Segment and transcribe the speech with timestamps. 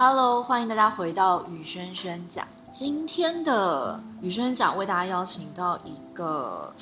[0.00, 2.46] Hello，欢迎大家回到宇轩轩讲。
[2.70, 6.72] 今天的宇轩轩讲为大家邀请到一个，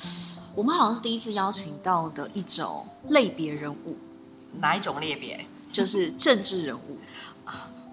[0.53, 3.97] 我们好像是第一次邀请到的一种类别人物。
[4.59, 5.43] 哪一种类别？
[5.71, 6.99] 就是政治人物。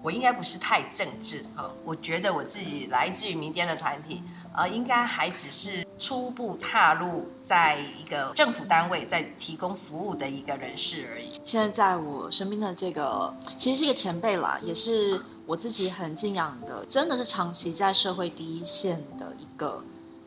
[0.03, 4.21] 我应该不是太政治哈，我觉得我自己来自于民间的团体，
[4.55, 11.39] 呃，应该还只是初步踏入在一个政府单位在提供服务的一个人士而已。
[11.43, 19.83] 现在在我身边的这个，其实是一个前辈啦，也是我自己很敬仰的，真的是长期在社会第一线的一个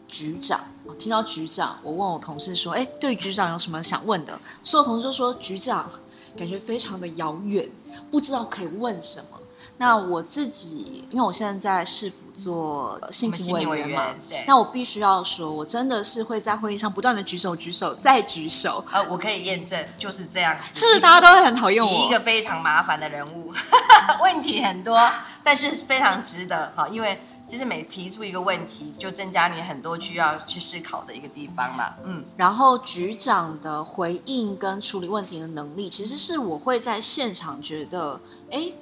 [0.06, 0.61] 局长。
[0.98, 5.91] 听到局长，我问我同事说：“哎，对局长有什么想问的？”所有同事都说：“局长
[6.37, 7.69] 感觉非常的遥远，
[8.11, 9.39] 不知道可以问什么。”
[9.80, 18.84] 那我自己，因为我现在在市府做性平委员嘛，对，那我必须要说，我真的是会在会议上不断的举手、举手、再举手。
[18.91, 20.56] 呃，我可以验证，就是这样。
[20.75, 22.06] 是不是大家都会很讨厌我？
[22.06, 23.53] 一个非常麻烦的人物，
[24.20, 24.98] 问题很多，
[25.44, 31.94] 但是非常值得哈，因为其实每提出一个问题，就增加你很多需要去思考的一个地方嘛。
[32.05, 38.72] 嗯，然后局长的回应跟处理问题的能力，其实是我会在现场觉得，哎。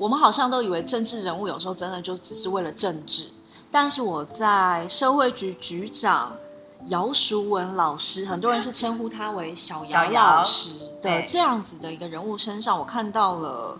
[0.00, 3.28] 我们好像都以为政治人物有时候真的就只是为了政治，
[3.70, 6.34] 但是我在社会局局长
[6.86, 13.78] 姚淑文老师，很多人是称呼他为小姚老师的这样子的一个人物身上，我看到了，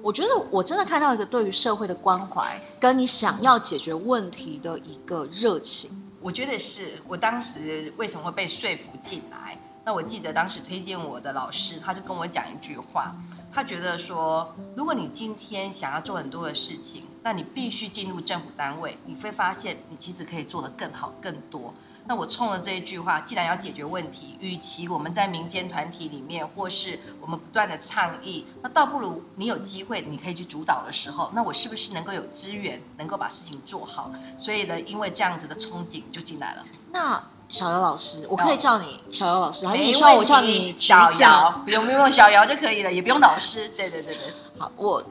[0.00, 5.90] 我觉得我真的看到一个对于社会的关怀，跟你想要解决问题的一个热情。
[6.20, 9.58] 我觉得是我当时为什么会被说服进来？
[9.84, 13.12] 那我记得当时推荐我的老师，他就跟我讲一句话。
[13.52, 21.74] 他觉得说，如果你今天想要做很多的事情，那你必须进入政府单位，你会发现你其实可以做得更好、更多。
[22.06, 34.12] 那我冲了这一句话，既然要解决问题，与其我们在民间团体里面，或是我们不断的倡议，那倒不如你有机会，你可以去主导的时候，那我是不是能够有资源，能够把事情做好？
[34.38, 36.64] 所以呢，因为这样子的憧憬就进来了。
[36.92, 37.22] 那。
[37.48, 41.50] 小姚老师，我可以叫你小姚老师，还是你说我叫你小姚？
[41.64, 43.68] 不用不用，小姚就可以了，也不用老师。
[43.70, 45.02] 对对对对，好，我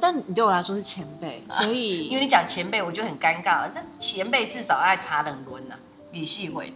[0.00, 3.70] 但你对我来说是前辈， 所以、啊、因为你讲前辈，我就很尴尬了。
[3.74, 5.74] 但前辈至少爱插两轮呢，
[6.12, 6.72] 李系会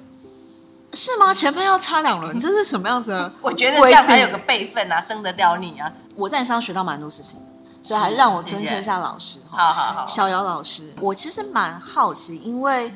[0.92, 1.32] 是吗？
[1.32, 3.32] 前辈要插两轮， 这是什么样子的？
[3.40, 5.90] 我觉得这样才有个辈分啊，升得掉你啊。
[6.14, 7.46] 我在你身上学到蛮多事情的，
[7.80, 9.40] 所以还是让我尊称一下老师。
[9.50, 12.92] 好好好，小姚老师，我其实蛮好奇，因为。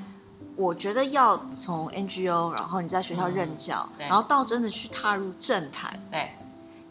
[0.60, 6.30] 我觉得要从 NGO，然后你在学校任教，嗯、然后到真的去踏入政坛，对，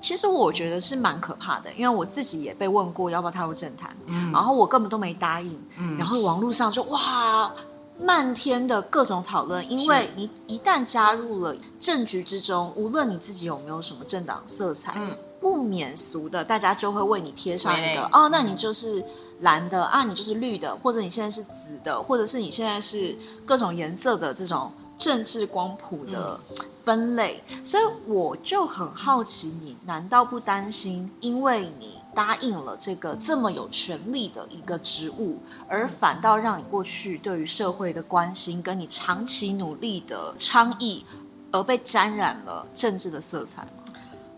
[0.02, 7.52] 其实我觉得是蛮可怕的，因为我自己也被问过要不要踏入政坛，嗯，然后我根本都没答应，嗯，然后网络上就哇，
[8.00, 19.06] 漫天的各种讨论，因为你一旦加入了政局之中，无论你自己有没有什么政党色彩，嗯，不免俗的，大家就会为你贴上一个哦，那你就是。
[19.40, 26.40] 蓝的啊，你就是绿的，或者你现在是紫的，或者是你现在是各种颜色的这种政治光谱的
[26.84, 41.06] 分类，嗯、所以我就很好奇你，你难道不担心，因为你答应了这个这么有权力的一个职务，而反倒让你过去对于社会的关心，跟你长期努力的倡议，
[41.52, 43.70] 而被沾染了政治的色彩吗？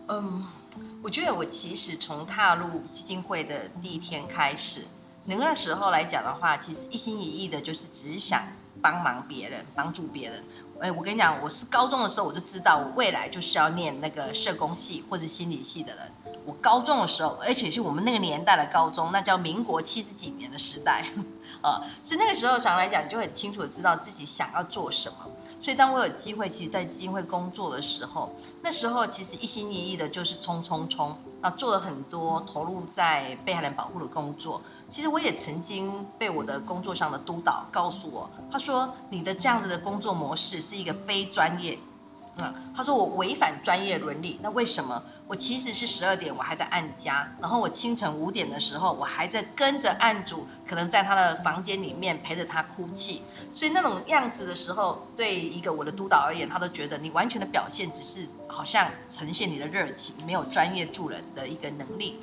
[0.08, 0.46] 嗯。
[1.02, 4.86] 我觉得我其实从踏入基金会的第一天开始，
[5.24, 8.44] 那个时候来讲的话，其实一心一意的就是只想
[8.80, 10.44] 帮忙别人，帮助别人。
[10.80, 16.12] 哎，我跟你讲，我是高中的时候我就知道，我未来就是要念那个社工系或者心理系的人。
[16.44, 21.06] 我高中的时候，而且是我们那个年代的高中，那叫民国七十几年的时代，
[21.62, 25.18] 呃，所以那个时候上来讲，就很清楚的知道自己想要做什么。
[25.62, 34.60] 所以，当我有机会，其实，在基金会工作的时候，那时候其实一心一意的就是冲冲冲啊，做了很多投入在被害人保护的工作。
[34.90, 41.78] 其实，我也曾经被我的工作上的督导告诉我，他说：“你的这样子的工作模式是一个非专业。”
[42.38, 45.02] 嗯，他说我违反专业伦理，那为什么？
[45.26, 62.18] 我其实是十二点我还在按家，然后我清晨五点的时候我还在跟着案主，可能在他的房间里面陪着他哭泣，所以那种样子的时候，对一个我的督导而言，他都觉得你完全的表现只是好像呈现你的热情，没有专业助人的一个能力。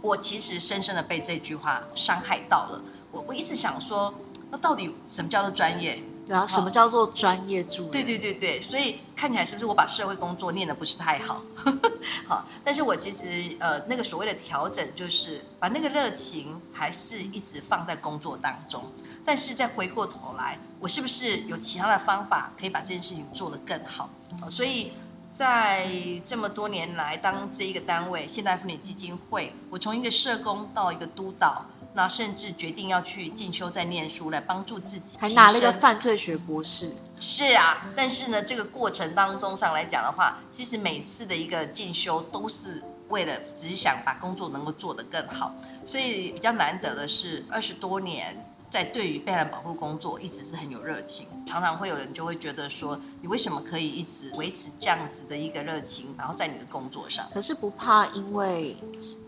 [0.00, 2.82] 我其实深深的被这句话伤害到了，
[3.12, 4.12] 我我一直想说，
[4.50, 6.02] 那到底什么叫做专业？
[6.26, 7.90] 对啊，什么叫做专业助人？
[7.90, 11.42] 对对对对，所以看起来是不是我把社会工作念得不是太好？
[12.28, 18.84] 好，但是我其实呃那个所谓的调整，就是把那个热情还是一直放在工作当中，
[19.24, 24.08] 但是再回过头来，我是不是有其他的方法可以把这件事情做得更好？
[24.48, 24.92] 所以
[25.30, 25.90] 在
[26.24, 36.94] 这么多年来，当这一个单位现代妇女基金会，我从一个社工到一个督导，那甚至决定要去进修再念书来帮助自己，还拿了一个犯罪学博士。
[37.20, 45.54] 是啊，但是呢，这个过程当中上来讲的话，其实每次的一个进修都是为了只想把工作能够做得更好，
[45.84, 48.36] 所以比较难得的是二十多年。
[48.72, 58.74] 在对于被害人保护工作一直是很有热情，常常会有人就会觉得说，你为什么可以一直维持这样子的一个热情，然后在你的工作上，可是不怕因为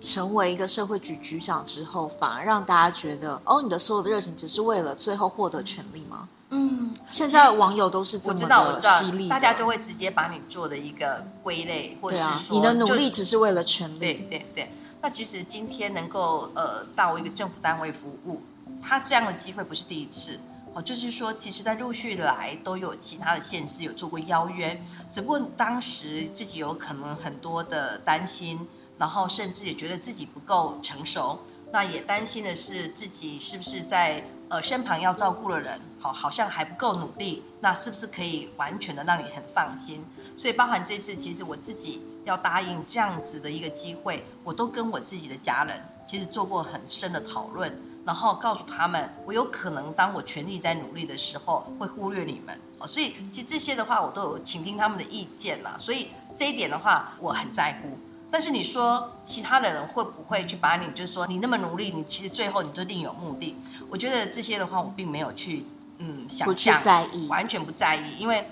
[0.01, 6.27] 成为一个社会局局长之后，反而让大家觉得，哦，你的所有的热情只是为了最后获得权利吗？
[6.49, 13.99] 嗯，现在网友都是这么的犀利，大家就会直接把你做的一个归类，或者是说、啊、你的努力只是为了权力。
[13.99, 18.41] 对对对，那其实今天能够呃到一个政府单位服务。
[18.83, 20.39] 他这样的机会不是第一次
[20.75, 24.81] 哦，就是说，其实在陆续来都有其他的县市有做过邀约，
[25.11, 28.67] 只不过当时自己有可能很多的担心，
[28.99, 31.39] 然后甚至也觉得自己不够成熟，
[31.73, 40.05] 那也担心的是自己是不是在呃身旁要照顾的人，好好像还不够努力，那是不是可以完全的让你很放心？
[40.37, 47.77] 所以包含这次，其实我自己要答应这样子的一个机会，我都跟我自己的家人其实做过很深的讨论。
[48.07, 52.87] 然后告诉他们，我有可能当我全力在努力的时候，会忽略你们哦。
[52.87, 55.75] 所以其实这些的话，我都有倾听他们的意见啦。
[55.79, 57.97] 所以这一点的话，我很在乎。
[58.31, 63.57] 但是你说其他的人会不会去把你，就是说你那么努力，你其实最后你就另有目的？
[63.89, 65.65] 我觉得这些的话，我并没有去
[65.97, 68.19] 嗯想象，不去在意，完全不在意。
[68.19, 68.47] 因为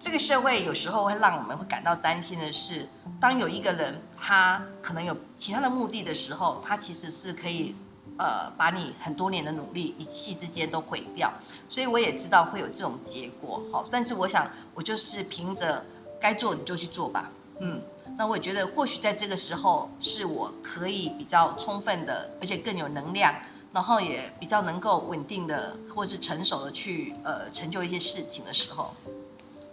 [0.00, 2.88] 这个社会有时候会让我们会感到担心的是，
[3.20, 7.74] 当有一个人他可能有其他的目的的时候，他其实是可以。
[8.18, 11.32] 呃，把你很多年的努力一气之间都毁掉，
[11.70, 15.82] 所以我也知道会有这种结果，好，但是我想我就是凭着
[16.20, 17.30] 该做你就去做吧，
[17.60, 17.80] 嗯，
[18.18, 23.34] 那我也觉得或许在这个时候是我可以比较充分的，而且更有能量，
[23.72, 28.94] 然后也比较能够稳定的或是成熟的去呃成就一些事情的时候。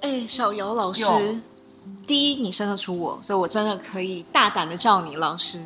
[0.02, 1.04] 哎，小姚老师，
[2.06, 5.64] 第一你生得出我，所以我真的可以大胆的叫你老师。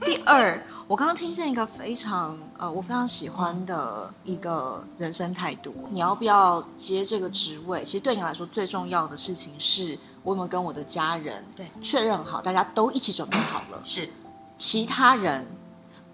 [0.00, 0.62] 第二。
[0.88, 5.74] 我刚刚听见一个非常呃，我非常喜欢的一个人生态度。
[5.90, 7.82] 你要不要接这个职位？
[7.82, 13.82] 其实对你来说最重要的事情是，我有没有跟我的家人对确认好，大家都一起准备好了。
[13.84, 14.08] 是，
[14.56, 15.44] 其他人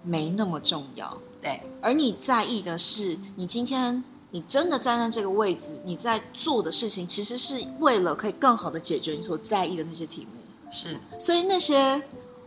[0.01, 1.15] 没那么重要。
[1.39, 10.71] 对，而你在意的是，你今天你真的站在这个位置，你在做的事情，其实是为了可以更好的解决你所在意的那些题目。
[10.71, 12.03] 是，所以那些。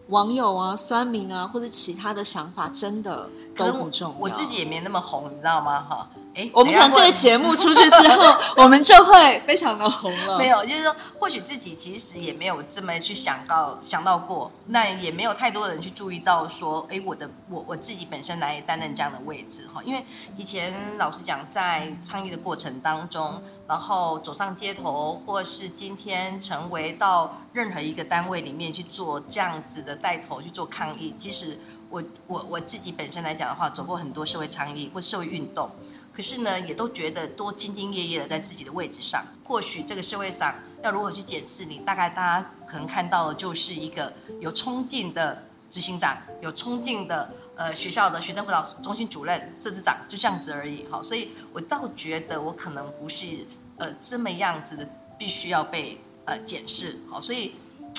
[0.09, 4.17] 网友啊、酸民啊，或者其他的想法，真的都不重要。
[4.19, 5.81] 我自己也没那么红，你知道吗？
[5.89, 6.09] 哈。
[6.37, 10.37] 哎，我们可能这个节目出去之后， 我们就会非常的红了。
[10.37, 19.83] 没有，就是说，或许自己其实也没有这么去想到想到过，那也没有太多人去注意到说，哎，我的我我自己本身来担任这样的位置哈。
[19.83, 20.05] 因为
[20.37, 31.59] 以前老实讲，在倡议的过程当中，然后走上街头，或是今天成为到任何一个单位里面去做这样子的带头去做抗议，其实
[31.97, 35.71] 我我我自己本身来讲的话，走过很多社会倡议或社会运动。
[36.13, 39.25] 可是呢，也都觉得多兢兢业业的在自己的位置上。
[39.45, 50.87] 或许这个社会上要如何去检视你，大概大家可能看到的就是一个有冲劲的执行长，有冲劲的呃学校的学生辅导中心主任、社职长，就这样子而已。
[50.91, 54.87] 好，所以我倒觉得我可能不是呃这么样子的，
[55.19, 56.99] 必须要被呃检视。
[57.11, 57.55] 好，所以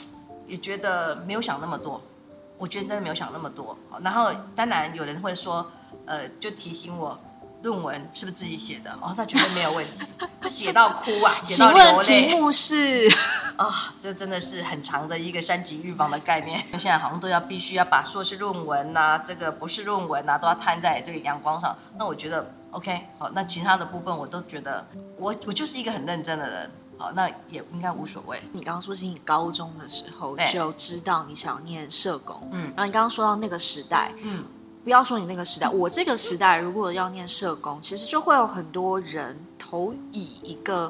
[0.47, 2.01] 也觉得没有想那么多。
[2.57, 3.77] 我觉得真的没有想那么多。
[3.89, 5.65] 好，然后当然有人会说，
[6.05, 7.17] 呃，就提醒我。
[7.63, 8.91] 论文是不是自己写的？
[9.01, 10.05] 哦，那绝对没有问题，
[10.47, 11.99] 写到哭啊，写到流泪。
[12.03, 13.09] 请问题目是
[13.57, 16.63] 啊、哦，这真的是很长的一个三级预防的概念。
[16.73, 21.75] 现在好像都要必须要把硕士论文呐、啊，这个博士论文呐、啊，都要摊在这个阳光上。
[21.97, 24.85] 那我觉得 OK，好，那其他的部分我都觉得
[25.17, 28.41] 我我就是一个很认真的人，好，那也应该无所谓。
[28.51, 34.43] 你刚刚说是你高中的时候就知道你想念社工，嗯，然后你刚刚说到那个时代，嗯。
[34.83, 40.89] 不要说你那个时代，我这个时代如果要念社工，其实就会有很多人投以一个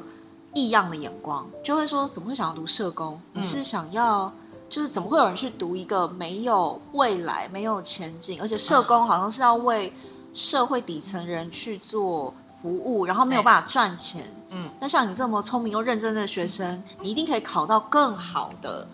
[0.54, 3.20] 异样的眼光，就会说怎么会想要读社工？
[3.32, 4.32] 你是想要
[4.70, 9.92] 就是怎么会有人去读一个没有未来、没有前景，而且社工好像是要为
[10.32, 14.32] 社会底层人去做服务，然后没有办法赚钱。
[14.50, 18.88] 嗯，那像你这么聪明又认真的学生，你一定可以考到更好的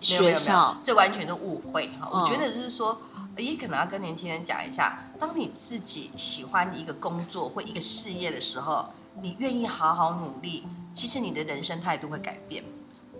[0.00, 0.76] 学校。
[0.82, 2.08] 这完全都误会哈！
[2.10, 2.98] 我觉得就是说。
[3.38, 8.86] 也可能要跟年轻人讲一下，当你自己喜欢一个工作或一个事业的时候，
[9.20, 12.64] 你愿意好好努力，其实你的人生态度会改变。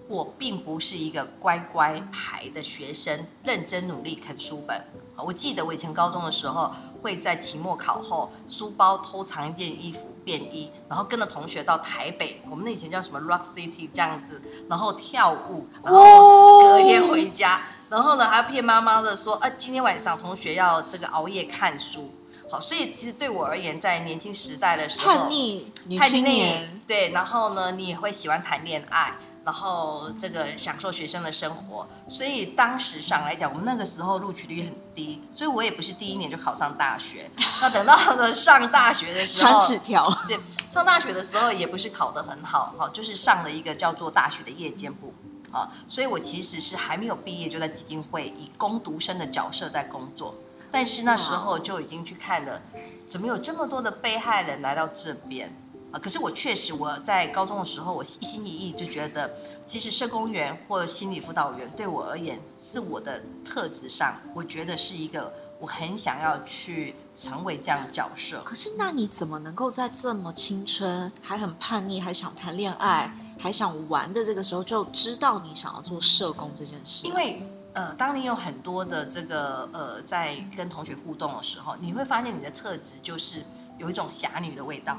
[0.08, 4.80] 我并不是一个乖乖牌的学生，认真努力啃书本。
[5.16, 22.10] 我记得我以前高中的时候，会在期末考后，书包偷藏一件衣服便衣，然后跟着同学到台北，我们那以前叫什么 Rock City 这样子，然后跳舞，然后隔夜回家，然后呢还要骗妈妈的说，啊，今天晚上同学要这个熬夜看书。
[22.48, 29.14] 好，所以其实对我而言，在年轻时代的时候，叛逆女青年，对，然后呢，你也会喜欢谈恋爱。
[29.46, 37.30] 然后这个享受学生的生活，所以当时上来讲，我们那个时候录取率很低，所以我也不是第一年就考上大学。
[37.60, 40.36] 那等到了上大学的时候，传纸条，对，
[40.68, 45.14] 上大学的时候也不是考得很好，哈，就是上了一个叫做大学的夜间部，
[45.52, 50.34] 啊，所以我其实是还没有毕业就在基金会以攻读生的角色在工作，
[50.72, 52.60] 但是那时候就已经去看了，
[53.06, 55.56] 怎么有这么多的被害人来到这边。
[55.92, 59.30] 啊，可是我确实我在高中的时候，我一心一意就觉得，
[59.66, 68.42] 其实社工员或心理辅导员对我而言，是我的特质上，我觉得是一个我很想要去成为这样的角色。
[68.44, 77.06] 可是那你怎么能够在这么青春、还很叛逆、还想谈恋爱、还想玩的这个时候，就知道你想要做社工这件事？
[77.06, 77.40] 因为
[77.74, 83.44] 呃，当你有很多的这个呃，在跟同学互动的时候，你会发现你的特质就是
[83.78, 84.98] 有一种侠女的味道。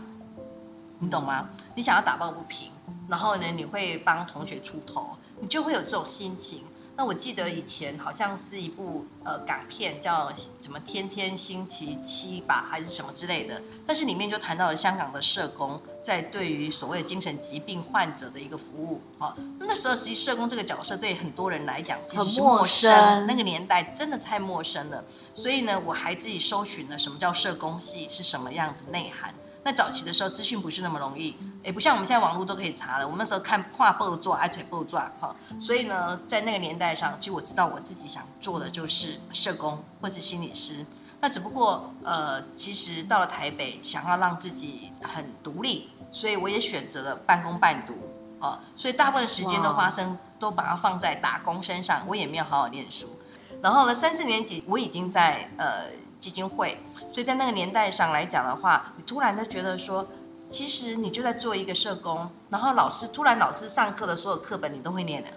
[1.00, 1.50] 你懂吗？
[1.76, 2.72] 你想要打抱不平，
[3.08, 6.64] 然后呢，你会帮同学出头，你就会有这种心情。
[7.00, 13.62] 那我记得以前好像是一部呃港片，叫什么《天天星期七》吧，还是什么之类的。
[13.86, 19.00] 但是里面就谈到了香港的社工在对于所谓精神疾病患者的一个服务。
[19.20, 25.04] 好，那时候实际社工这个角色对很多人来讲其实陌生，那个年代真的太陌生了。
[25.36, 29.32] 所以呢，我还自己搜寻了什么叫社工系是什么样子内涵。
[29.68, 33.06] 在早期的时候，资讯不是那么容易，也不像我们现在网络都可以查了。
[33.06, 35.36] 我们那时候看画报做，爱嘴报做哈。
[35.60, 40.86] 所以呢，在那个年代上，其实我知道我自己想做的就是社工或是心理师。
[41.20, 47.94] 那只不过呃，其实到了台北，想要让自己很独立，所以我也选择了半工半读
[48.40, 48.58] 哦。
[48.78, 53.10] 所以大部分时间都发生，都把它放在打工身上，我也没有好好念书。
[53.62, 56.07] 然后呢，三四年级我已经在呃。
[56.20, 56.78] 基金会，
[57.12, 60.08] 所以在那个年代上来讲的话，你突然就觉得说，
[60.50, 65.28] 其实你就在做一个社工，然后老师突然老师上课的所有课本你都会念了，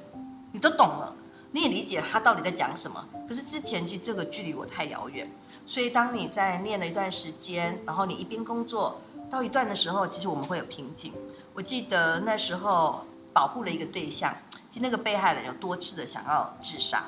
[0.52, 1.12] 你都懂了，
[1.52, 3.04] 你也理解他到底在讲什么。
[3.28, 5.30] 可是之前其实这个距离我太遥远，
[5.66, 11.12] 所以当你在念了一段时间，然后你一边工作到一段的时候，其实我们会有瓶颈。
[11.54, 14.34] 我记得那时候保护了一个对象，
[14.70, 17.04] 其实那个被害人有多次的想要自杀。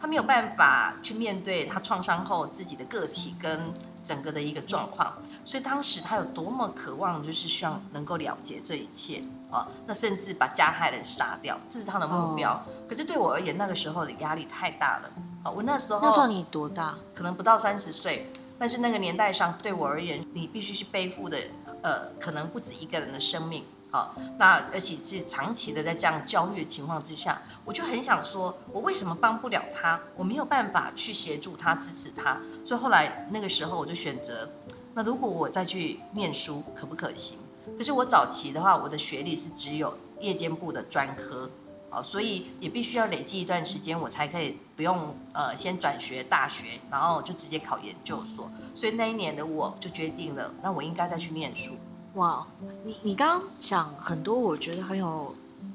[0.00, 5.12] 他没有办法去面对他创伤后自己的个体跟整个的一个状况，
[5.44, 12.64] 所以当时他有多么渴望，就是希望能够了结这一切啊，那甚至把加害人杀掉，这是他的目标。
[12.88, 15.10] 可是对我而言，那个时候的压力太大了
[15.44, 15.50] 啊！
[15.50, 16.94] 我那时候那时候你多大？
[17.14, 21.38] 可能不到三十岁，但是那个年代上对我而言，你必须去背负的
[21.82, 23.64] 呃，可能不止一个人的生命。
[23.92, 29.98] 好，那而且是长期的在这样教育的情况之下，我就很想说，我为什么帮不了他？
[30.16, 32.40] 我没有办法去协助他、支持他。
[32.64, 34.48] 所以后来那个时候，我就选择，
[34.94, 37.38] 那如果我再去念书，可不可行？
[37.76, 41.50] 可是我早期的话，我的学历是只有夜间部的专科，
[41.90, 48.48] 好，所以也必须要累积一段时间，我才可以不用呃先转学大学，然后就直接考研究所。
[48.76, 51.72] 所以那一年的我就决定了，那我应该再去念书。
[52.14, 52.46] 哇，
[52.84, 55.34] 你你刚刚讲很多，我觉得很有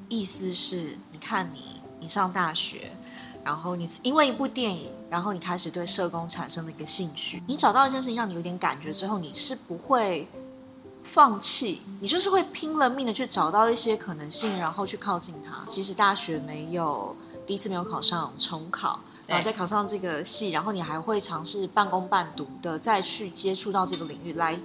[0.10, 0.76] 意思是。
[0.76, 2.92] 是你看你你上大学，
[3.44, 7.42] 然后你因为一部电影，然后你开始对社工产生了一个兴趣。
[7.48, 10.28] 你找到一件事情让你有点感觉之后，你是不会
[11.04, 15.64] 放弃，你就是会拼了命的去找到一些可能性，然后去靠近它。
[15.70, 17.16] 即使大学没有
[17.48, 24.60] 第一次没有考上，重考，然后再考上这个系，然后你还会尝试半工半读的再去接触到这个领域来。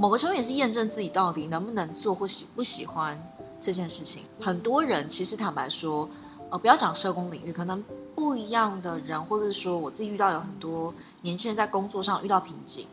[0.00, 3.22] 某个程度也是验证自己到底能不能做或喜不喜欢
[3.60, 4.22] 这件事情。
[4.40, 6.08] 很多人其实坦白说，
[6.48, 12.86] 呃，不要讲社工领域，可能不一样的人，或者是说我自己遇到有很多年轻人在工作上遇到瓶颈，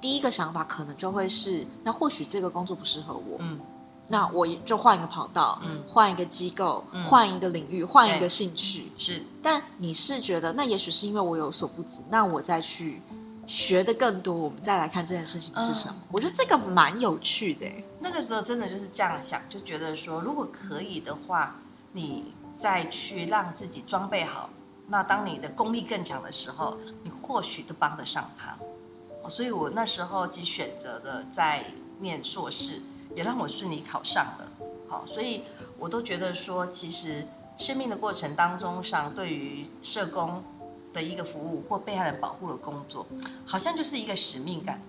[0.00, 3.60] 第一个想法可能就会是，那或许这个工作不适合我，嗯，
[4.08, 9.22] 那我就换一个跑道，嗯，换一个机构，嗯，换一个领域，换一个兴趣，是。
[9.40, 13.00] 但你是觉得，那也许是因为我有所不足，那我再去。
[13.48, 15.94] 学的更多，我们再来看这件事情是什么。
[15.96, 17.66] 嗯、我觉得这个蛮有趣的。
[17.98, 21.56] 那个时候真的就是这样想，就觉得说，如果可以的话，
[21.92, 24.50] 你再去让自己装备好，
[24.88, 28.54] 那当你的功力更强的时候，你或许都帮得上他。
[29.28, 31.64] 所以我那时候其实选择的在
[32.00, 32.82] 念硕士，
[33.14, 34.48] 也让我顺利考上了。
[34.88, 35.42] 好，所以
[35.78, 37.26] 我都觉得说，其实
[37.56, 40.42] 生命的过程当中上，对于社工
[40.98, 43.06] 的一个服务或被害人保护的工作，
[43.46, 44.82] 好像就是一个使命感。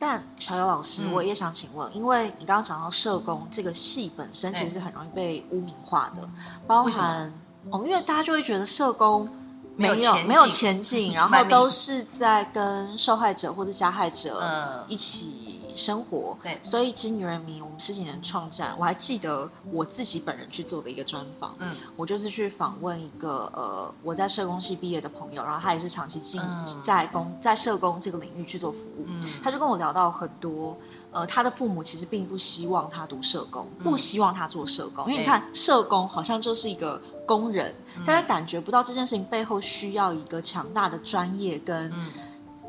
[0.00, 6.28] 但小姚老师，我也想请问，嗯、因为你刚刚讲到社工这个系本身其实很容易被污名化的，
[6.66, 7.32] 包含
[7.70, 9.28] 哦，因为大家就会觉得社工
[9.76, 15.47] 没有没有前进，没有前进， 然后都是在跟受害者或者加害者一起。
[15.74, 26.40] 生活，对，所以其实女人迷我们十几年创战，我还记得我自己本人去做的一个专访，嗯，我就是去访问一个呃我在社工系毕业的朋友，然后他也是长期进
[26.82, 30.76] 在工在社工这个领域去做服务，嗯，他就跟我聊到很多，
[31.10, 37.74] 呃，他的父母其实并不希望他读社工，不希望他做社工，因为你看社工好像就是一个工人，
[38.06, 41.92] 大家感觉不到这件事情背后需要一个强大的专业跟。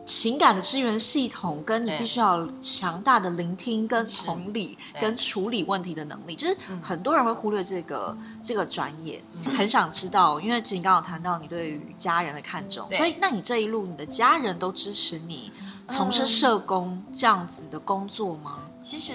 [0.09, 9.23] 情感的支援系统，跟你必须要强大的聆听、跟同理、跟处理问题的能力，就是很多人会忽略这个这个专业。
[9.55, 15.51] 很想知道，因为其实你刚刚有谈到你对于家人的看重，所以那你这一路，你的家人都支持你
[15.87, 18.61] 从事社工这样子的工作吗？
[18.81, 19.13] 其实，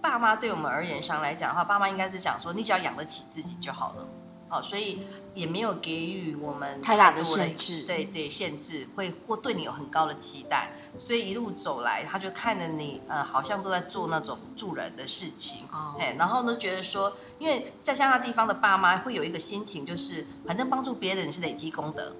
[0.00, 4.06] 爸妈对我们而言上来讲的话，爸妈应该是讲说，你只要养得起自己就好了。
[4.48, 5.00] 哦，所以
[5.34, 15.66] 也没有给予我们太大的限制，对对，限制会或对你有很高的期待，所以一路走来，他就看着你，呃，好像都在做那种助人的事情，
[15.98, 22.12] 哎、哦，然后呢，觉得说，因为在乡下地方的爸妈会有一个心情，就是反正帮助别人是累积功德。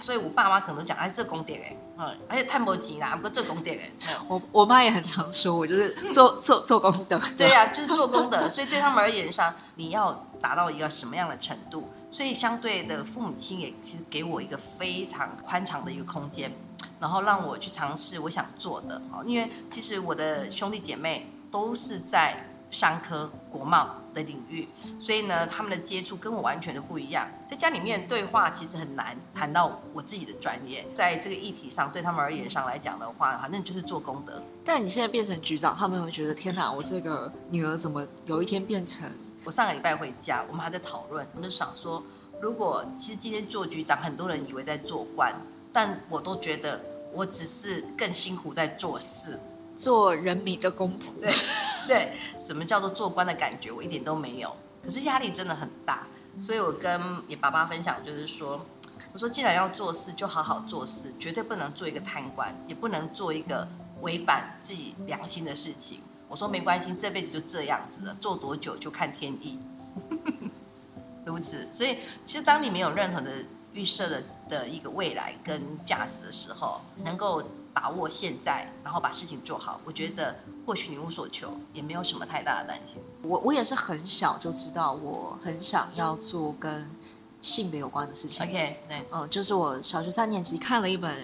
[0.00, 3.88] 所以，我爸妈可能都讲，哎，这功德哎，嗯，而且太没钱啦，不过做功德哎。
[4.26, 7.20] 我我妈也很常说，我就是做做做功德。
[7.38, 8.48] 对呀、啊，就是做功德。
[8.48, 11.88] 所以对他们而言上，你要达到一个什么样的程度？
[12.10, 16.50] 所以相对的，父母亲也其实给我一个非常宽敞的一个空间，
[16.98, 19.00] 然后让我去尝试我想做的。
[19.12, 24.66] 哦因为其实我的兄弟姐妹都是在商科、国贸的领域，
[24.98, 27.28] 所以呢，他们的接触跟我完全都不一样。
[27.50, 34.42] 在家里面对话其实很难谈到我自己的专业，在这个议题上，对他们而言上来讲的话，反正就是做功德。
[34.64, 39.08] 但你现在变成局长，他们会觉得天哪，我这个女儿怎么有一天变成？
[39.44, 42.02] 我上个礼拜回家，我们还在讨论，我们就想说，
[42.40, 45.34] 如果其实今天做局长，很多人以为在做官，
[45.74, 46.80] 但我都觉得
[47.12, 49.38] 我只是更辛苦在做事。
[49.82, 51.34] 做人民的公仆，对
[51.88, 54.54] 对，什么叫做做官的感觉，我一点都没有。
[54.84, 56.06] 可是压力真的很大，
[56.40, 58.64] 所以我跟你爸爸分享，就是说，
[59.12, 63.66] 我说既然要做事，就好好做事，绝对不能做一个贪官，也不能做一个
[64.02, 65.98] 违反自己良心的事情。
[66.28, 69.58] 我说没关系，这辈子就这样子了，做多久就看天意，
[71.26, 71.66] 如此。
[71.72, 73.32] 所以其实当你没有任何的
[73.72, 77.42] 预设的的一个未来跟价值的时候，能够。
[77.72, 79.80] 把握现在，然后把事情做好。
[79.84, 83.02] 我觉得或许你无所求，也没有什么太大的担心。
[83.22, 86.88] 我我也是很小就知道，我很想要做跟
[87.42, 88.42] 性别有关的事情。
[88.42, 91.14] OK，对，嗯，就是我小学三年级看了一本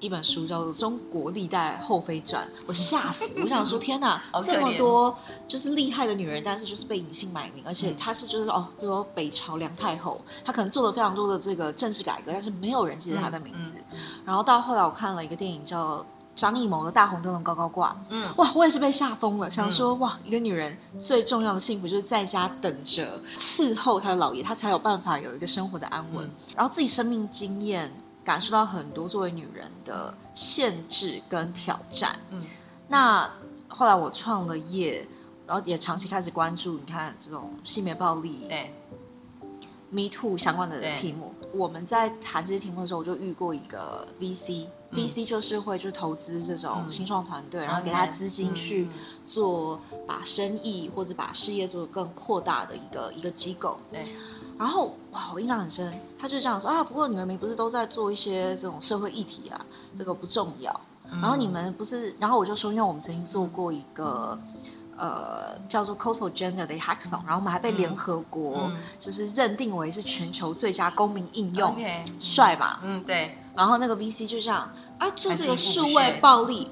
[0.00, 3.34] 一本书，叫做《中国历代后妃传》，我吓死！
[3.42, 5.16] 我想说，天哪， 这么多
[5.48, 13.72] 就是厉害的女人，但是就是被隐姓埋名，而且她是就是哦，比如说北朝梁太后，她可能做了非常多的这个政治改革，但是没有人记得她的名字。
[13.76, 16.04] 嗯嗯、然后到后来，我看了一个电影叫
[16.34, 27.92] 张艺谋的《大红灯笼高高挂》，嗯，哇，我也是被吓疯了，想说哇，一个女人最重要的幸福就是在家等着伺候她的老爷，她才有办法有一个生活的安稳，嗯、然后自己生命经验。
[28.24, 32.18] 感受到很多作为女人的限制跟挑战。
[32.30, 32.42] 嗯，
[32.88, 33.30] 那
[33.68, 35.06] 后来我创了业，
[35.46, 38.72] 然后也长期开始关注，你看这种性别暴力、对
[39.90, 41.34] ，Me Too 相关的题目。
[41.52, 44.34] 我们在谈这些题目的时候，我就遇过一个嗯、
[44.94, 48.88] VC 就是会就投资这种新创团队，嗯、然后给他资金去
[49.26, 53.78] 做把生意或者把事业做得更扩大的一个一个机构。
[53.90, 54.04] 对。
[54.56, 56.84] 然后哇，我印象很深，他就这样说啊。
[56.84, 59.60] 不过女人迷不是都在做一些这种社会议题啊，
[59.98, 60.80] 这个不重要。
[61.10, 64.38] 嗯、然后你们不是，然后我就说，因为我们曾经做过一个
[64.96, 72.80] 呃叫做 for Gender 的 Hackathon，然后我们还被联合国就是认定为是全球最佳公民应用，嗯、帅吧？
[72.84, 73.36] 嗯，对。
[73.56, 76.70] 然后那个 VC 就这样啊，做这个数位暴力，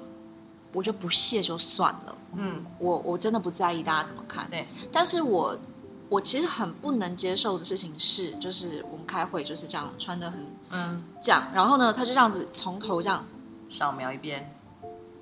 [0.72, 2.16] 我就不屑就算了。
[2.34, 4.46] 嗯，我我真的不在意大家怎么看。
[4.50, 5.56] 对，但是我。
[6.08, 13.24] 我其实很不能接受的事情是，就是我们开会就是这样穿的很嗯这样，然后呢，他就这样子从头这样
[13.70, 14.54] 扫描一遍，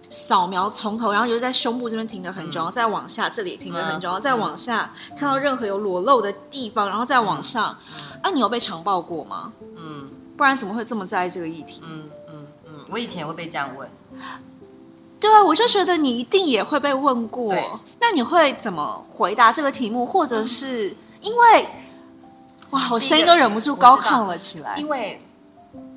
[0.09, 7.67] 扫描从头，然后就在胸部这边停了很久，然后再往下这里停了很久，然后再往下看到任何有裸露的地方，然后再往上。
[8.21, 9.53] 啊，你有被强暴过吗？
[9.77, 10.11] 嗯，
[10.41, 11.83] 不然怎么会这么在意这个议题？
[11.85, 13.87] 嗯嗯嗯，我以前也会被这样问。
[15.21, 17.55] 对啊，我就觉得你一定也会被问过，
[18.01, 20.07] 那你会怎么回答这个题目？
[20.07, 21.69] 或者是因为
[22.71, 24.79] 哇，我声音都忍不住高亢了起来。
[24.79, 25.21] 因为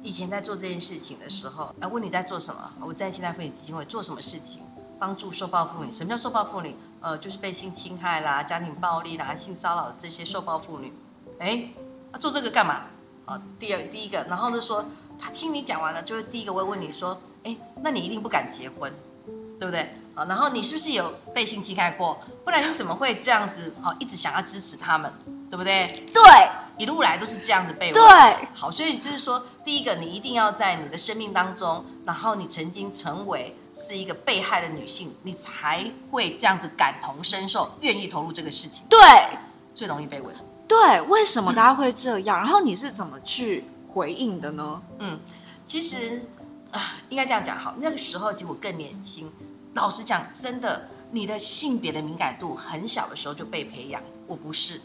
[0.02, 2.70] 以前在做这件事情的时候，啊，问你在做什么？
[2.82, 4.62] 我在现代妇女基金会做什么事情？
[5.00, 5.90] 帮助受暴妇女。
[5.90, 6.76] 什么叫受暴妇女？
[7.00, 10.92] 呃，就是被性侵害啦、家庭暴力啦、性骚扰这些受暴妇女。
[11.40, 11.70] 哎，
[12.20, 12.82] 做这个干嘛？
[13.26, 14.86] 啊，第二第一个，然后就说
[15.20, 18.92] 他听你讲完了，就会第一个会问你说，哎，那你一定不敢结婚，
[19.60, 19.96] 对不对？
[20.16, 22.20] 啊，然后你是不是有被性侵害过？
[22.44, 23.74] 不然你怎么会这样子？
[23.82, 25.12] 哦，一直想要支持他们，
[25.50, 26.04] 对不对？
[26.14, 26.22] 对，
[26.78, 27.94] 一路来都是这样子被问。
[27.94, 38.86] 对，好，所以就是说，第一个，你一定要在你的生命当中，然后你曾经成为是一个被害的女性，你才会这样子感同身受，愿意投入这个事情。
[38.88, 39.00] 对，
[39.74, 40.36] 最容易被问。
[40.68, 42.38] 对，为什么大家会这样？
[42.38, 44.82] 然后你是怎么去回应的呢？
[45.00, 45.20] 嗯，
[45.66, 46.24] 其实
[46.72, 47.76] 啊，应该这样讲好。
[47.78, 49.32] 那个时候其实我更年轻。
[49.74, 54.02] 老实讲，真的，你的性别的敏感度很小的时候就被培养。
[54.28, 54.80] 我不是，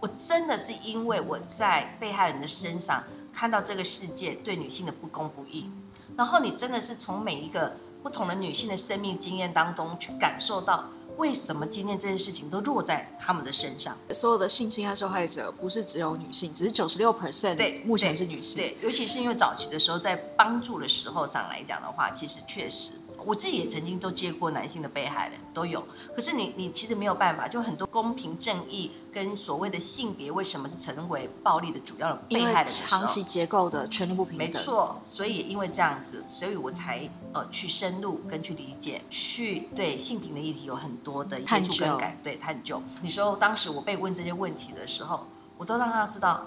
[0.00, 5.70] 我真的是因为我在被害人的身上看到这个世界对女性的不公不义，
[6.16, 10.84] 然后你真的是从每一个不同的女性的生命经验当中去感受到，
[11.16, 13.96] 为什么今天这件事情都落在他们的身上。
[14.12, 18.70] 所有的性侵害受害者不是只有女性，只是九十六 percent 对，目前是女性对。
[18.70, 22.92] 对，尤其是因为早期的时候在帮助的时候上来讲的话，其实确实。
[23.26, 25.82] 我自己也曾经都接过男性的被害人，都有。
[26.14, 34.48] 可是你你其实没有办法，就很多公平正义跟所谓的性别为什么是成为暴力的主要的被害的时候，长期结构的权力不平等。
[34.48, 42.82] 没错，所以也因为这样子，所以我才呃去深入跟去理解，去对性平的议题有很多的接触跟感对探究。
[43.00, 46.44] 你说当时我被问这些问题的时候，我都让他知道，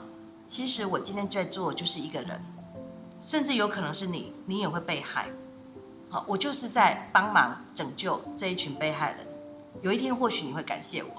[0.48, 2.42] 其实我今天在做就是一个人，
[3.22, 5.28] 甚至有可能是你，你也会被害。
[6.28, 9.20] 我就是在帮忙拯救这一群被害人，
[9.82, 11.10] 有一天或许你会感谢我，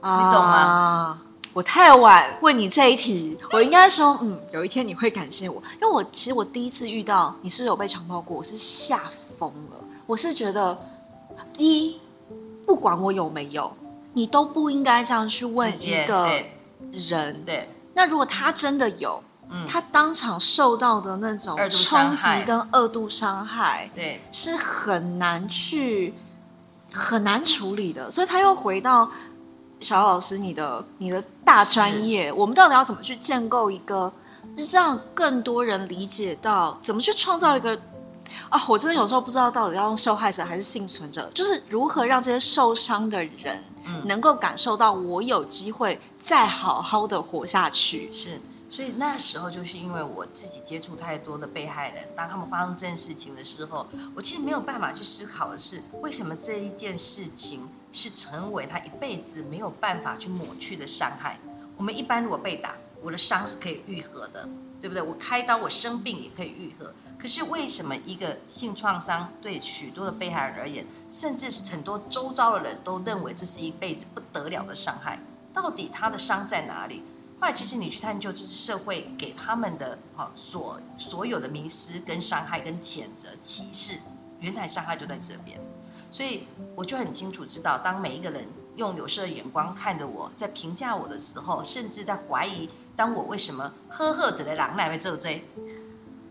[0.00, 1.22] 啊、你懂吗？
[1.52, 8.98] 我太晚问你这一题，我应该说，嗯，有一天你会感谢我，因为我其实我第一次遇到你是有被强暴过，我是吓
[9.36, 10.78] 疯了，我是觉得
[11.58, 11.98] 一
[12.64, 13.72] 不管我有没有，
[14.12, 16.28] 你都不应该这样去问一个
[16.92, 19.22] 人，对，那如果他真的有。
[19.68, 26.14] 他当场受到的那种冲击跟二度伤害，对，是很难去
[26.92, 28.08] 很难处理的。
[28.10, 29.10] 所以他又回到
[29.80, 34.12] 小老师你的你的大专业，我们到底要怎么去建构一个，
[34.70, 37.76] 让更多人理解到怎么去创造一个
[38.48, 38.62] 啊？
[38.68, 43.64] 我真的有时候不知道到底要用受害者还是幸存者，就是如何让这些受伤的人
[44.04, 48.40] 能够感受到我有机会再好好的活下去，是。
[48.70, 61.36] 所以那时候就是因为我自己接触太多的被害人，当他们发生这件事情的时候，我其实没有办法去思考的是，为什么这一件事情是成为他一辈子没有办法去抹去的伤害。
[61.76, 64.48] 我们一般如果被打，我的伤是可以愈合的，
[64.80, 65.02] 对不对？
[65.02, 66.92] 我开刀，我生病也可以愈合。
[67.18, 75.18] 可是为什么一个性创伤对许多的被害人而言，甚至是很多周遭的人都认为这是一辈子不得了的伤害？
[75.52, 77.02] 到底他的伤在哪里？
[77.40, 83.98] 后来，其实你去探究，这是社会给他们的哈所所有的迷失、跟伤害、跟谴责、歧视，
[84.40, 85.58] 原来伤害就在这边。
[86.10, 95.42] 所以我就很清楚知道，当每一个人用有色的眼光看着我，在评价我的时候，甚至在怀疑，当我为什么呵呵着的狼来为这这，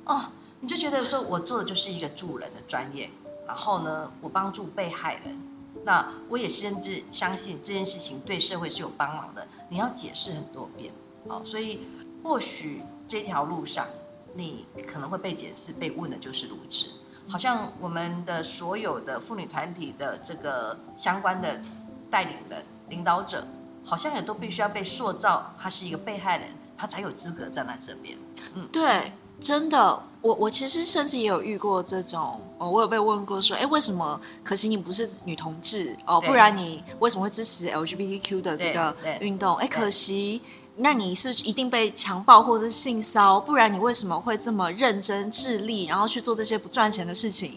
[0.05, 0.25] 哦，
[0.59, 3.09] 你就觉得说我做的就是一个助人的专业，
[3.47, 5.48] 然后呢，我帮助被害人。
[5.83, 9.47] 那我也甚至相信这件事情对社会是有帮忙的。
[9.69, 10.93] 你要解释很多遍，
[11.27, 11.87] 好，所以
[12.23, 13.87] 或许这条路上
[14.33, 16.87] 你可能会被解释、被问的就是如此。
[17.27, 21.61] 好像我们的所有的妇女团体的这个相关的
[22.09, 23.45] 带领的领导者，
[23.83, 28.17] 好像也都必须要被塑造，他是一个被害人，他才有资格站在这边。
[28.55, 29.11] 嗯，对。
[29.41, 36.19] 真的，我我其实甚至也有遇过这种，哦，我有被问过说，哎，为什么可惜你不是女同志哦？
[36.19, 39.55] 不然你为什么会支持 LGBTQ 的这个运动？
[39.55, 40.41] 哎，可惜，
[40.75, 47.53] 那你是一定被强暴或者是性骚，不然你为什么会这么认真致力，然后去做这些不赚钱的事情？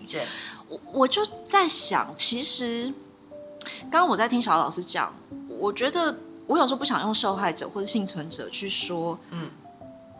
[0.68, 2.92] 我我就在想，其实
[3.90, 5.12] 刚刚我在听小老师讲，
[5.58, 9.50] 我觉得我有时候不想用受害者或者幸存者去说，嗯。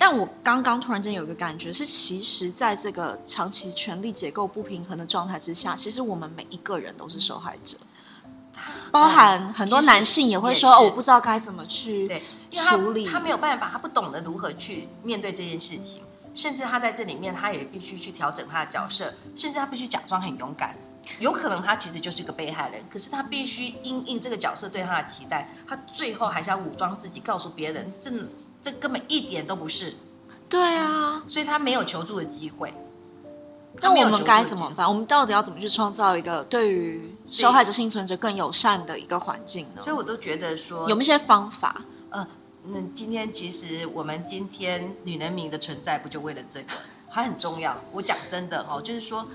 [0.05, 7.77] 但我刚刚突然间有一个感觉是，其实在这个长期权力结构不平衡的状态之下，其实我们每一个人都是受害者，
[8.91, 12.09] 包含很多男性也会说：“哦，我不知道该怎么去
[12.51, 16.03] 处理。”他，他没有办法，他不懂得如何去面对这件事情，
[16.35, 20.75] 甚至他在这里面，他也必须去调整他的角色，甚至他必须假装很勇敢，
[21.21, 28.11] 有可能他其实就是一个被害人，可是他必须因应这个角色对他的期待，他最后还是要武装自己，告诉别人，这
[28.63, 29.95] 这根本一点都不是。
[30.49, 32.73] 对啊，所以他没有求助的机会。
[33.81, 34.87] 那我们该怎么办？
[34.87, 39.83] 我们到底要怎么去创造一个对于受害者、幸存者更友善的一个环境呢？
[39.83, 41.83] 所以我都觉得说，有没有一些方法？
[42.11, 42.27] 呃，
[42.67, 46.67] 那今天其实我们今天女人民的存在，不就为了这个？
[47.09, 47.77] 还很重要。
[47.91, 49.27] 我讲真的哦，就是说。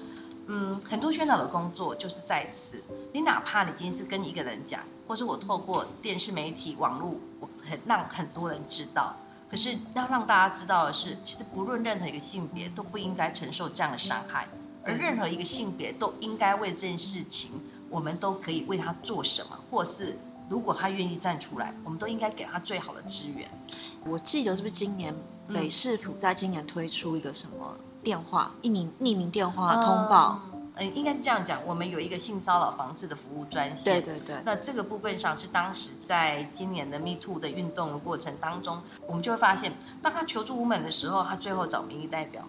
[0.48, 2.82] 嗯，很多宣导的工作就是在此。
[3.14, 9.16] 你哪怕你今天是跟一个人讲，或是我透过电视媒体、网络，我很让很多人知道。
[9.50, 14.48] 可是要让大家知道的是，其实不论任何一个性别都不应该承受这样的伤害，
[14.84, 17.52] 而任何一个性别都应该为这件事情，
[17.90, 20.18] 我们都可以为他做什么，或是
[20.50, 23.50] 如果他愿意站出来，我们都应该给他最好的资源。
[24.06, 25.14] 我记得是不是今年
[25.48, 27.78] 北市府在今年推出一个什么？
[28.08, 30.40] 电话匿名匿名电话通报，
[30.76, 31.60] 嗯，应该是这样讲。
[31.66, 34.38] 我们有一个性骚扰防治的服务专线，对对对。
[34.46, 42.42] 那这个部分上是当时在今年的 Me Too 的运动的过程当中，我们就会发现，当他求助无门的时候，他最后找民意代表，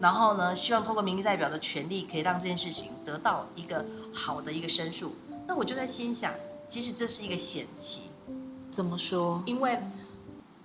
[0.00, 5.14] 然后呢，希望通过民意代表的权利，可以让这件事情得到一个好的一个申诉。
[5.46, 6.32] 那我就在心想，
[6.66, 8.02] 其实这是一个险棋。
[8.72, 9.40] 怎么说？
[9.46, 9.78] 因为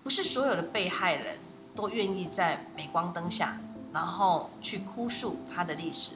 [0.01, 1.37] 不是所有的被害人
[1.75, 3.55] 都愿意在镁光灯下。
[3.97, 6.11] 然后去哭诉他的历史。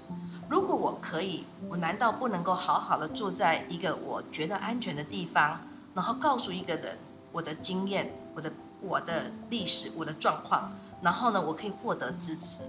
[0.47, 5.59] 如果我可以，我难道不能够好好的坐在一个我觉得安全的地方，
[5.95, 6.95] 然后告诉一个人
[7.31, 12.61] 我的经验、我的我的历史、我的状况，然后呢，我可以获得支持。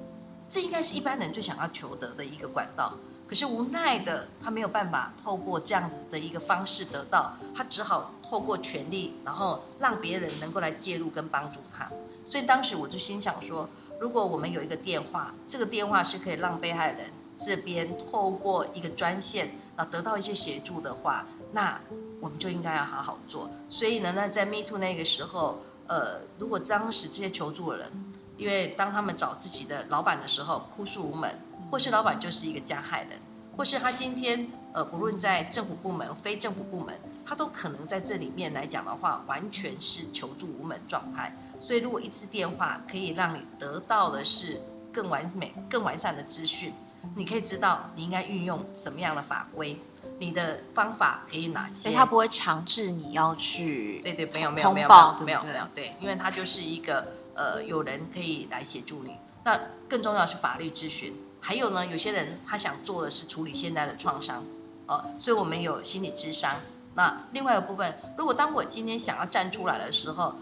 [0.48, 2.94] 这应该是一般人最想要求得的一个管道。
[3.28, 11.86] 可是无奈的，他没有办法透过这样子的一个方式得到，他只好透过权力，然后让别人能够来介入跟帮助他。
[12.26, 13.68] 所以当时我就心想说。
[14.00, 17.06] 如果我们有一个电话，这个电话是可以让被害人
[17.38, 21.80] 这边透过一个专线啊得到一些协助的话，那
[22.20, 23.50] 我们就应该要好好做。
[23.68, 27.88] 所以呢，那在 Me Too 那个时候，呃，如果当时这些求助的人，
[28.36, 31.30] 因为当他们找自己的老板的时候哭诉无门，
[31.70, 33.18] 或是老板就是一个加害人，
[33.56, 41.34] 或是他今天呃不论在政府部门、非政府部门，他都可能在这里面来讲的话，完全是求助无门状态。
[41.64, 44.60] 所以，如果一次电话可以让你得到的是
[44.92, 46.72] 更完美、更完善的资讯，
[47.14, 49.78] 你可以知道你应该运用什么样的法规，
[50.18, 51.74] 你的方法可以哪些？
[51.76, 54.00] 所以他不会强制你要去。
[54.02, 54.88] 对对，没有没有没有
[55.24, 59.16] 没有没有对，因为他就是一个呃，有人可以来协助你。
[59.44, 64.44] 那更重要的是法律咨询，还有呢，有些人他想做的是处理现在的创伤，
[64.86, 66.56] 哦，所以我们有心理智商。
[66.94, 70.34] 那另外一个部分，如果当我今天想要站出来的时候。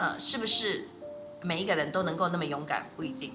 [0.00, 0.88] 呃，是不是
[1.42, 2.86] 每一个人都能够那么勇敢？
[2.96, 3.34] 不一定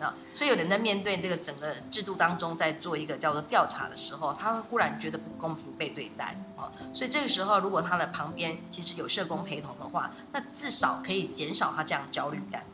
[0.00, 0.14] 啊。
[0.34, 6.72] 所以有人在面对这个整个制度当中，在做一个叫做调查的时候，他会忽然觉得不公平被对待啊。
[6.94, 12.64] 所以这个时候，如果他的旁边其实有社工陪同的话，那至少可以减少他这样焦虑感。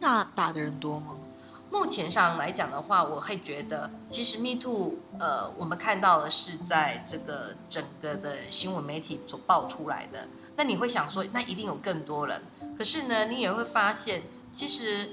[0.00, 1.16] 那打的人多吗？
[1.70, 10.28] 目前上来讲的话，我会觉得，其实 Me Too，呃，我们看到的是在这个整个的新闻媒体所爆出来的。
[10.56, 12.40] 那你会想说，那一定有更多人。
[12.76, 15.10] 可是呢，你也会发现，其实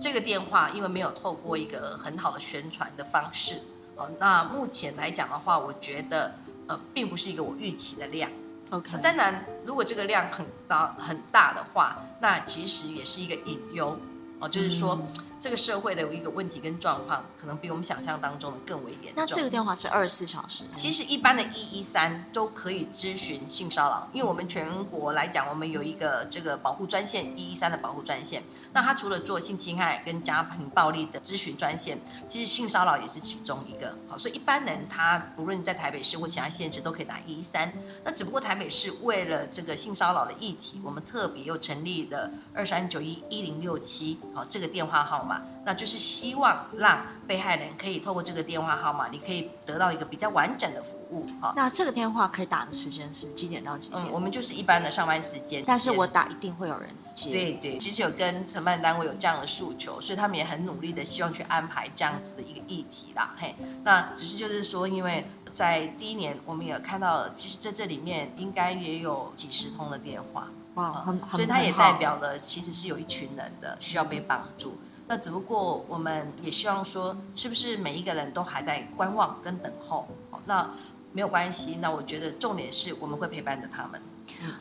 [0.00, 3.60] 这个电话因为没有透过一个很好的宣传的方式，
[3.96, 6.34] 哦，那目前来讲的话，我觉得
[6.66, 8.30] 呃，并不是一个我预期的量。
[8.70, 13.98] OK，当然，如果这个量很高很大的话，那其实也是一个隐忧。
[14.40, 19.14] 哦，就是说，嗯、这个社会的有一个问题跟状况，可能比我们想象当中的更为严重。
[19.16, 20.62] 那这个电话是二十四小时？
[20.76, 28.40] 其实一般的一一三都可以咨询性骚扰，因为我们全国来讲，我们有一个这个保护专线一一三的保护专线。
[28.72, 33.98] 那它除了做性侵害跟家庭暴力的咨询专线，其实性骚扰也是其中一个。
[34.06, 37.72] 好，所以一般人他不论在台北市或其他县市都可以打一一三。
[38.04, 44.20] 那只不过台北市为了这个性骚扰的议题，我们特别又成立了二三九一一零六七。
[44.32, 45.31] 好，这个电话号码，
[45.64, 51.26] 那就是希望让被害人可以透过这个电话号码，你可以得到一个比较完整的服务。
[51.40, 54.02] 好，那这个电话可以打的时间是几点到几点？
[54.02, 55.62] 嗯，我们就是一般的上班时间。
[55.66, 57.30] 但是我打一定会有人接。
[57.30, 63.34] 对对，其实有跟承办单位有这样的诉求，所以他们也很努力的希望去安排这样子的一个议题啦。
[63.38, 70.48] 嘿，那只是就是说，因为在第一年，我们也看到了，其实在这里面应该也有几十通的电话。
[70.74, 74.78] 哇，很很，所以它也代表了，其实是有一群人的需要被帮助。
[75.12, 80.08] 那只不过我们也希望说，是不是每一个人都还在观望跟等候？
[80.46, 80.66] 那
[81.12, 81.76] 没有关系。
[81.82, 84.00] 那我觉得重点是我们会陪伴着他们。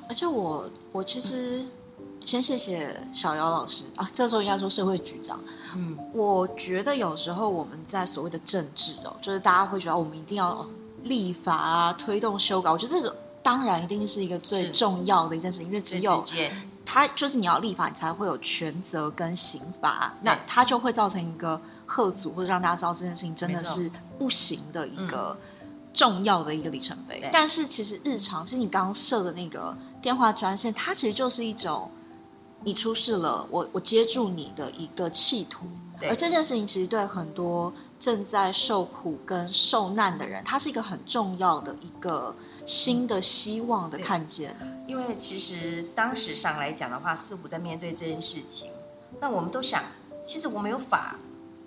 [0.09, 1.65] 而且我我其实
[2.25, 5.39] 先谢谢小姚老师啊，这时候应该说社会局长。
[5.73, 10.67] 嗯，我觉得有时候我们在所谓的政治哦，就是大家会觉得我们一定要
[11.03, 12.69] 立法啊，推动修改。
[12.69, 16.21] 我觉得这个当然一定是一个最重要的一件事情，因为只有
[16.85, 25.37] 它就是你要立法，你才会有权责跟刑罚，那它就会造成一个贺阻，或者让大家知道这件事情真的是不行的一个。
[25.93, 31.91] 重要的一个里程碑，但是其实日常，其实你刚刚设的那个电话专线，它其实就是一种
[32.63, 35.67] 你出事了，我我接住你的一个企图。
[36.09, 42.35] 而这件事情其实对很多正在受苦跟受难的人，它是一个很重要的一个
[42.65, 44.55] 新的希望的看见。
[44.87, 48.71] 因为其实当时上来讲的话，似乎在面对这件事情，
[49.19, 49.83] 那我们都想，
[50.23, 51.15] 其实我们有法，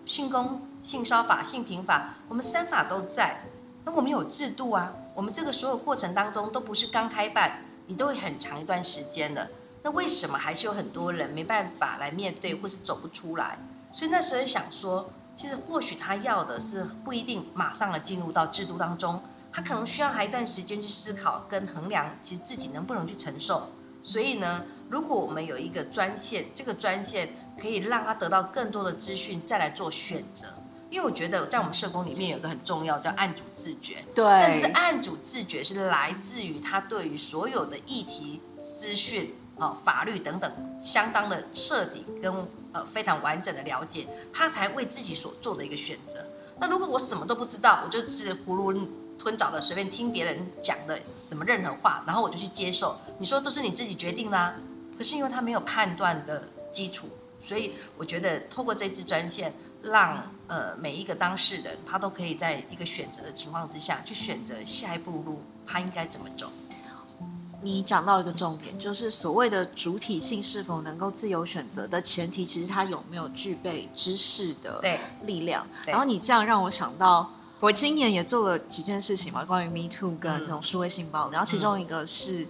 [0.07, 3.43] 性公、性骚法、性平法，我们三法都在。
[3.85, 9.51] 那我们有制度啊，我们这个所有过程当中都不是刚开办，你都会很长一段时间的。
[9.83, 13.59] 那为什么还是有很多人没办法来面对，或是走不出来？
[13.95, 23.69] 所以那时候想说，其实或许他要的是不一定马上的进入到制度当中，他可能需要还一段时间去思考跟衡量，其实自己能不能去承受。
[24.03, 30.47] 所以呢，如果我们有一个专线，这个专线可以让他得到更多的资讯，再来做选择。
[30.91, 40.53] 因为我觉得在我们社工里面有一个很重要叫案主自觉，对，但是案主自觉是来自于他对于所有的议题资讯啊、法律等等
[40.83, 46.19] 相当的彻底跟呃非常完整的了解，他才为自己所做的一个选择。
[46.61, 48.87] 那如果我什么都不知道，我就是囫囵
[49.19, 54.55] 吞枣的随便听别人讲的什么任何话，然后我就去接受，你说都是你自己决定啦。
[54.99, 57.09] 可是因为他没有判断的基础，
[57.43, 59.51] 所以我觉得透过这支专线。
[59.87, 66.51] 让呃每一个当事人，他都可以在一个选择的情况之下去选择下一步路，他应该怎么走？
[67.65, 74.81] 你讲到一个重点，就是所谓的主体性是否能够自由选择的前提，其实它有没有具备知识的
[75.23, 75.67] 力量。
[75.87, 77.29] 然后你这样让我想到，
[77.61, 82.43] 我今年也做了几件事情嘛，关于 Me Too 跟这种数位性暴力，嗯、然后其中一个是、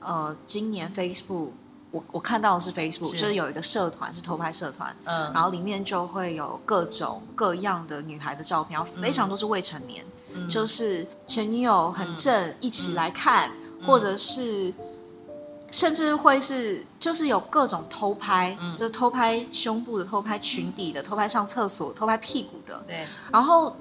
[0.00, 1.50] 嗯、呃今年 Facebook。
[1.92, 14.72] 我我看到的是 Facebook，是就是有一个社团是偷拍社团，嗯，然后里面就会有各种各样的女孩的照片，然后非常多是未成年，嗯、就是前女友很正，嗯、一起来看，嗯、或者是
[15.70, 23.06] 甚至会是就是有各种偷拍，嗯、就是偷拍胸部的、偷拍裙底的、偷拍上厕所、偷拍屁股的，对。
[23.30, 23.76] 然后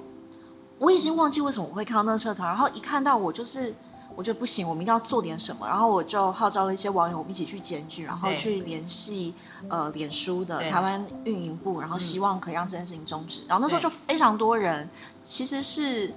[0.78, 3.74] 我已经忘记为什么我会看到那个社团，然后一看到我就是。
[4.14, 5.66] 我觉得不行，我们一定要做点什么。
[5.66, 9.34] 然后我就号召了一些网友，我们一起去检举，然后去联系
[9.70, 13.40] 呃脸书的台湾运营部，然后希望可以让这件事情终止。
[13.48, 14.88] 然后那时候就非常多人，
[15.24, 16.14] 其实是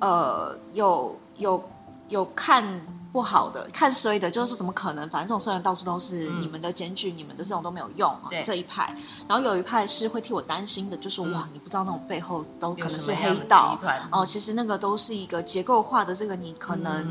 [0.00, 1.62] 呃有有
[2.08, 2.80] 有看。
[3.10, 5.08] 不好的，看衰的，就是怎么可能？
[5.08, 8.24] 反正这种社团到处都是，你们的检举、嗯、你们的这种都没有用啊。
[8.28, 8.94] 对这一派，
[9.26, 13.80] 然后有一派是会替我担心的，就是、嗯、哇，你不知道那种背后都可能是黑道
[14.12, 14.26] 哦。
[14.26, 17.10] 其实那个都是一个结构化的，这个你可能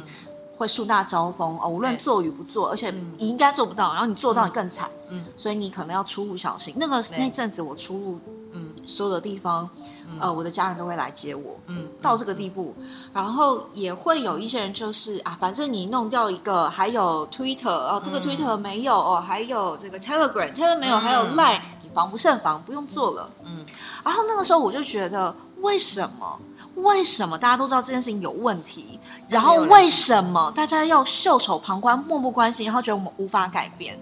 [0.55, 1.67] 会树大招风哦。
[1.67, 4.87] 无论做与不做，而且你应该做不到，然后你做到你更惨。
[5.09, 6.75] 嗯，所以你可能要出入小心。
[6.77, 8.31] 那个对那阵子我出入嗯
[8.87, 9.69] 所有的地方。
[10.21, 12.73] 呃，我的家人都会来接我，嗯，到这个地步，
[13.13, 23.65] 然后也会有一些人就是啊，反正你弄掉一个，还有 Twitter 哦，这个 Twitter 没有哦，还有这个 Telegram，Telegram 没有，还有 Line，你防不胜防，不用做了，嗯，
[24.03, 26.39] 然后那个时候我就觉得，为什么？
[26.75, 28.97] 为什么大家都知道这件事情有问题？
[29.27, 33.99] 然后为什么大家要袖手旁观、漠不关心，然后觉得我们无法改变？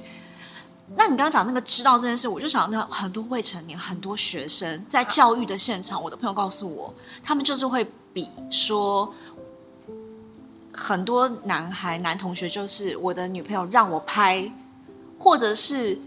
[0.95, 6.93] 那你刚刚讲那个知道这件事，我就想到很多未成年、很多学生在教育的现场，我的朋友告诉我，
[7.23, 9.11] 他们就是会比说，
[10.71, 14.51] 很多男孩、男同学就是我的女朋友让我拍，
[15.17, 15.99] 或者是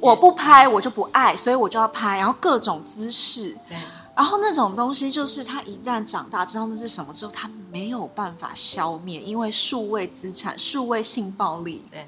[0.00, 3.78] 我不拍我就不爱，所以我就要拍，然后各种姿势，对，
[4.14, 12.06] 然后那种东西就是他一旦长大知道那是什么之后，他没有办法消灭，因为数位资产、数位性暴力，对。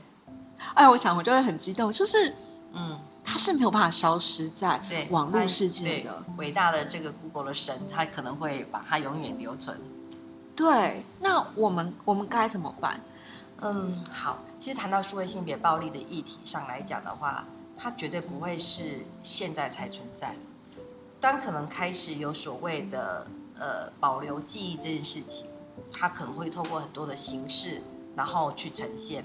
[0.75, 2.35] 哎，我想我就会很激动，就是，
[2.73, 6.25] 嗯，他是没有办法消失在网络世界的。
[6.37, 9.79] 伟大的这个 Google 的神，他可能会把它永远留存。
[10.57, 13.01] 对，那我们我们该怎么办？
[13.61, 17.45] 嗯，好，其实谈到数位性别暴力的议题上来讲的话，
[17.77, 20.35] 它绝对不会是现在才存在。
[21.21, 23.27] 当可能开始有所谓的
[23.59, 25.47] 呃保留记忆这件事情，
[25.93, 27.81] 它可能会透过很多的形式，
[28.17, 29.25] 然后去呈现。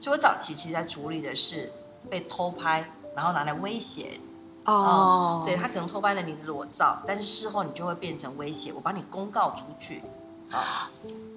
[0.00, 1.72] 所以我早期其实在处理的是
[2.08, 4.18] 被偷拍，然后拿来威胁。
[4.64, 5.42] 哦、oh.
[5.42, 10.02] 嗯，对，他可能偷拍了你的裸照，但是事后你就会变成威胁，我把你公告出去。
[10.50, 10.90] 啊，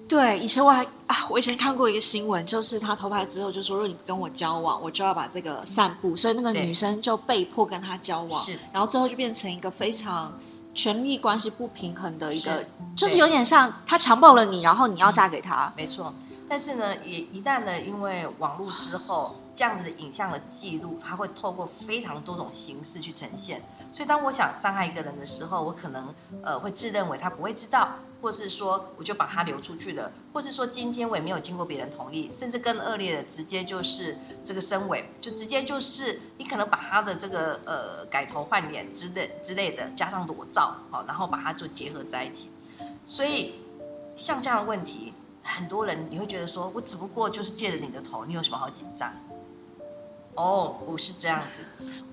[0.07, 10.31] 对，以前我还啊，我以前看过一个新闻，就是他偷拍之后就说，如果你不跟我交往，我就要把这个散布，所以那个女生就被迫跟他交往，然后最后就变成一个非常
[10.73, 12.65] 权力关系不平衡的一个，
[12.97, 16.13] 就是有点像他强暴了你，然后你要嫁给他，嗯、没错。
[16.51, 23.61] 但是呢，也一旦呢，因为网络之后这样子的影像的记录，它会透过非常多种形式去呈现。
[23.93, 42.49] 所以当我想伤害一个人的时候，我可能呃会自认为他不会知道，或是说我就把他流出去了，或是说今天我也没有经过别人同意，甚至更恶劣的，直接就是这个深伪，就直接就是你可能把他的这个呃改头换脸之类之类的，加上裸照，好，然后把它就结合在一起。
[43.05, 43.55] 所以
[44.17, 45.13] 像这样的问题。
[45.43, 49.11] 很多人你会觉得说，我只不过就是借了你的头，你有什么好紧张？
[50.35, 51.61] 哦，不是这样子。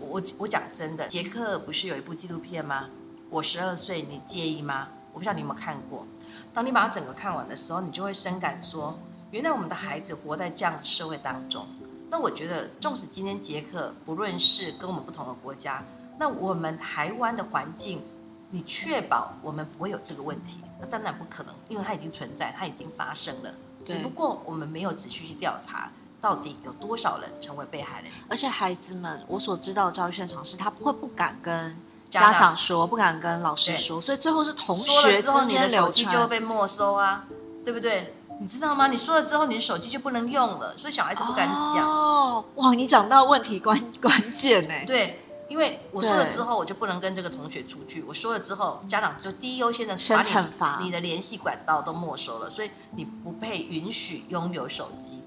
[0.00, 2.88] 我我讲真的，杰克不是有一部纪录片吗？
[3.30, 4.88] 我十二岁，你介意吗？
[5.12, 6.06] 我不知道你有没有看过。
[6.52, 8.98] 当你把它整个看完的时候，你就会深感说，
[9.30, 11.66] 原来我们的孩子活在这样子社会当中。
[12.10, 15.84] 那我觉得，纵使今天杰克不论是跟我们不同的国家，
[16.18, 18.02] 那我们台湾的环境。
[18.50, 20.56] 你确保我们不会有这个问题？
[20.80, 23.50] 那当然不可能，因为它已经存在，它已经发生了。
[23.84, 28.10] 只不过我们没有仔细去调查，到底有多少人成为被害人。
[28.28, 31.76] 而且孩子们，我所知道的教育现场是，他不会不敢跟
[32.10, 37.24] 家长说，不敢跟老师说，所以最后是同学之间，你的手机就会被没收啊，
[37.64, 38.14] 对不对？
[38.40, 38.86] 你知道吗？
[38.86, 41.88] 你说了之后，你的手机就不能用了，所以小孩子不敢讲。
[41.88, 44.74] 哦，哇，你讲到问题关关键呢。
[44.86, 45.20] 对。
[45.48, 48.02] 因为我说了之后，我就不能跟这个同学出去。
[48.02, 55.22] 我说了之后，家长就第一优先的把你惩罚，你的联系管道都没收了，所以你不配允许拥有手机。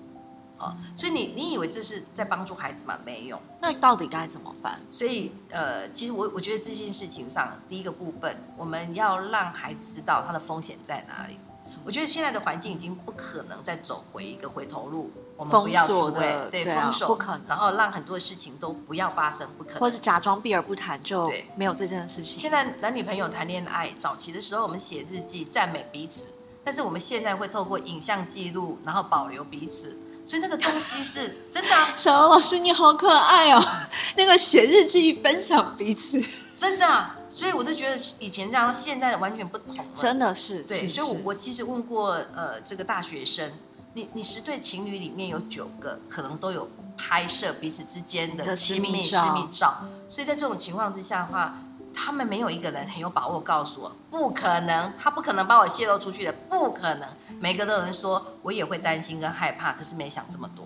[0.57, 2.95] 啊，所以你你以为这是在帮助孩子吗？
[3.03, 3.41] 没有。
[3.59, 4.79] 那到底该怎么办？
[4.91, 11.39] 所以呃，其实我我觉得这件事情上，第一个部分，我们要让孩子知道他的风险在哪里。
[11.83, 22.39] 我觉得现在的环境已经不可能再走回一个回头路，我们不要出位，对，对啊、封锁，不可能，然后让很多事情都不要发生，不可能，或是假装避而不谈，就没有这件事情。
[22.39, 26.27] 现在男女朋友谈恋爱，早期的时候我们写日记赞美彼此，
[26.63, 31.87] 但是我们现在会透过影像记录，然后保留彼此，所以那个东西是真的、啊。
[31.97, 33.63] 小欧老师你好可爱哦，
[34.15, 36.23] 那个写日记分享彼此，
[36.55, 37.17] 真的、啊。
[37.41, 39.83] 所以我就觉得以前这样，现在的完全不同了。
[39.95, 40.87] 真的是，对。
[40.87, 43.51] 所以我我其实问过呃这个大学生，
[43.95, 49.79] 你你十对情侣里面有九个可能都有拍摄彼此之间的亲密私密照。
[50.07, 51.57] 所以在这种情况之下的话，
[51.95, 57.09] 他们没有一个人很有把握告诉我，不可能，他不可能把我泄露出去的，不可能。
[57.39, 60.63] 每个都有人说，我也会担心跟害怕，可是没想这么多。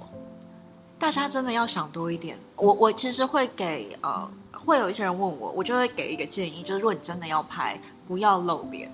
[0.99, 2.38] 大家真的要想多一点。
[2.57, 4.30] 我我其实会给呃。
[4.66, 8.91] 会有一些人问我，我就会给一个建议，就是如果你真的要拍，不要露脸，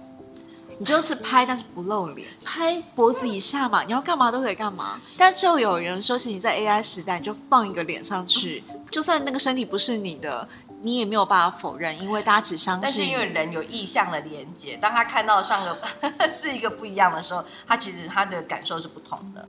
[0.78, 5.00] 你就是拍，但是不露脸，拍脖子以下嘛，你要干嘛都可以干嘛。
[5.18, 10.48] 但就有人说，是你在 AI 时代，你就放一个脸上去，就算那个身体不是你的，
[10.82, 12.82] 你也没有办法否认，因为大家只相信。
[12.82, 15.78] 但是因为人有意向的连接，当他看到上个
[16.28, 19.48] 是一个不一样的时候，他其实他的感受是不同的。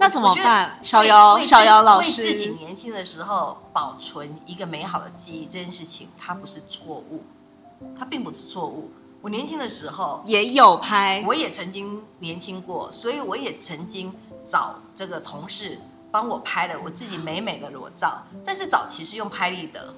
[0.00, 0.78] 那怎么办？
[0.82, 7.22] 小姚，小姚老师，为自己年轻的时候保存一个美好的记忆，这件事情它不是错误，
[7.98, 8.90] 它并不是错误。
[9.20, 14.10] 我年轻的时候也有拍，我也曾经年轻过，所以我也曾经
[14.46, 15.78] 找这个同事
[16.10, 18.22] 帮我拍了我自己美美的裸照。
[18.42, 19.94] 但是早期是用拍立得，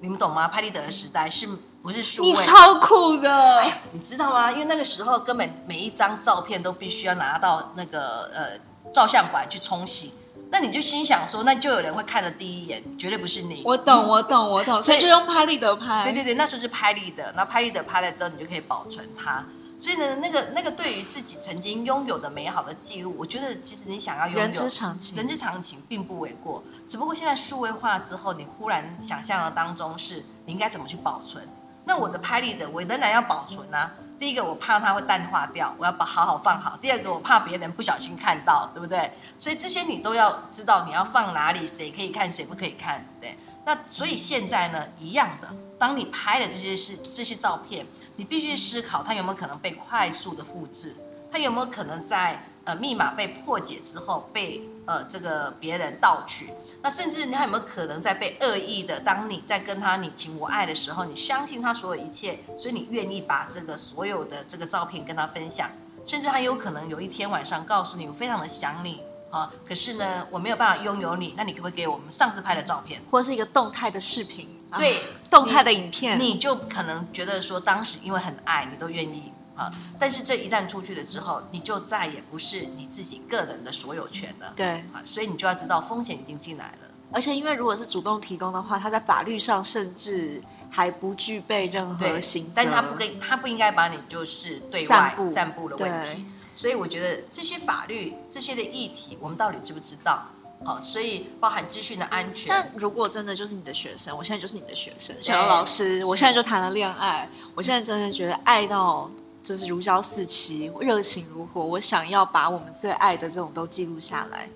[0.00, 0.48] 你们懂吗？
[0.48, 1.46] 拍立得的时代是
[1.80, 2.28] 不是数位？
[2.28, 4.50] 你超酷的，哎，你知道吗？
[4.50, 8.73] 因为那个时候根本每一张照片都必须要拿到那个呃。
[8.94, 10.12] 照相馆去冲洗，
[10.50, 13.60] 那你就心想说，那就有人会看的第一眼，绝对不是你。
[13.64, 16.04] 我懂，我懂，我懂，所以就用拍立得拍。
[16.04, 19.44] 对对对，那时候是拍立得，那拍立得拍了之后，你就可以保存它。
[19.80, 26.62] 所以呢，那个那个对于自己曾经拥有的美好的记录，我觉得其实你想要拥有，人之常情，人之常情并不为过。
[26.88, 31.42] 只不过现在数位化之后，你忽然想象的当中是你应该怎么去保存。
[31.84, 33.90] 那我的拍立得，我仍然要保存啊。
[34.18, 36.76] 第一个，我怕它会淡化掉，我要把好好放好。
[36.80, 39.10] 第二个，我怕别人不小心看到，对不对？
[39.38, 43.36] 所以这些你都要知道，你要放哪里，谁可以看，谁不可以看，对。
[43.64, 45.48] 那所以现在呢，一样的，
[45.78, 47.86] 当你拍的这些是这些照片，
[48.16, 50.94] 你必须思考它有没有可能被快速的复制，
[51.30, 52.40] 它有没有可能在。
[52.66, 56.50] 呃，密码被破解之后被呃这个别人盗取，
[56.82, 59.00] 那甚至你还有没有可能在被恶意的？
[59.00, 65.68] 当你在跟他你情我爱的时候，你相信他所有一切，所以你愿意把这个所有的这个照片跟他分享，
[66.04, 74.48] 甚至他有可能有一天晚上告诉你，我非常的想你啊，可是呢我没有办法拥有你，那你可不可以给我们上次拍的照片，或是一个动态的视频？
[74.76, 79.32] 对，动态的影片，你就可能觉得说当时因为很爱你都愿意。
[79.56, 79.70] 啊。
[79.98, 84.52] 但是这一旦出去了之后，你就再也不是你自己个人的所有权了。
[84.54, 86.88] 对啊，所以你就要知道风险已经进来了。
[87.12, 96.24] 而且因为如果是主动提供的话，他在法律上甚至还不具备任何刑责，但是他不跟他不应该把你就是对外散布的问题。
[96.56, 100.24] 所以我觉得这些法律这些的议题，我们到底知不知道？
[100.64, 102.48] 好，所以包含资讯的安全。
[102.48, 109.10] 那如果真的就是你的学生，我现在就是你的学生，小姚老师，我现在就谈了恋爱，我现在真的觉得爱到
[109.44, 114.48] 就是如胶似漆，热情如火，我想要把我们最爱的这种都记录下来。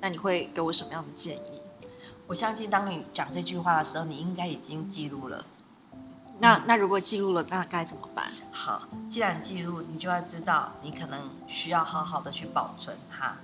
[0.00, 1.60] 那你会给我什么样的建议？
[2.26, 5.44] 我相信，当你讲这句话的时候，你应该已经记录了。
[6.38, 8.30] 那那如果记录了，那该怎么办？
[8.50, 13.36] 好，既然记录，你就要知道，你可能需要好好的去保存它。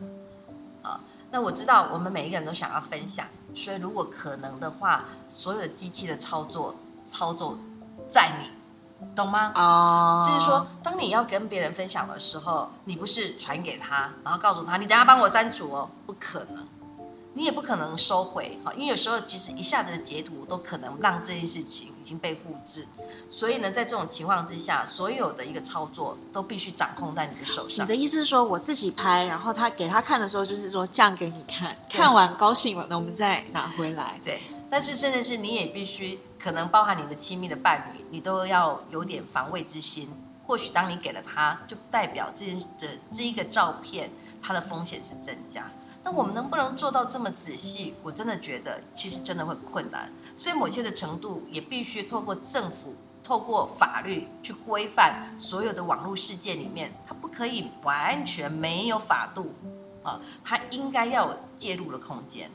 [0.86, 1.00] 啊，
[1.30, 6.74] 那我知道我们每一个人都想要分享，所以如果可能的话，所有的机器的操作，
[7.06, 7.56] 操作
[8.10, 8.50] 在你，
[9.14, 9.52] 懂吗？
[9.54, 16.66] 哦，就是说，当你要跟别人分享的时候，你不是传给他，然后告诉他，你等下帮我删除哦，不可能。
[17.34, 22.84] 你也不可能收回哈，因为有时候其实一下子的截图都可能让这件事情已经被复制，
[23.28, 27.84] 所以呢，在这种情况之下，所有的一个操作都必须掌控在你的手上。
[27.84, 34.18] 你的意思是说，我自己拍，然后他给他看的时候，就是说这样给你看，看完高兴了，那我们再拿回来。
[34.24, 40.08] 对，但是真的是你也必须，可能包含你的亲密的伴侣，你都要有点防卫之心。
[40.46, 44.10] 或许当你给了他，就代表这件这这一个照片，
[44.40, 45.66] 它的风险是增加。
[46.02, 47.94] 那我们能不能做到这么仔细？
[48.02, 59.52] 我真的觉得其实真的会困难，所以某些的程度也必须透过政府、透过法律去规范所有的网络世界里面，它不可以完全没有法度
[60.08, 62.50] 啊，它应该要有介入的空间。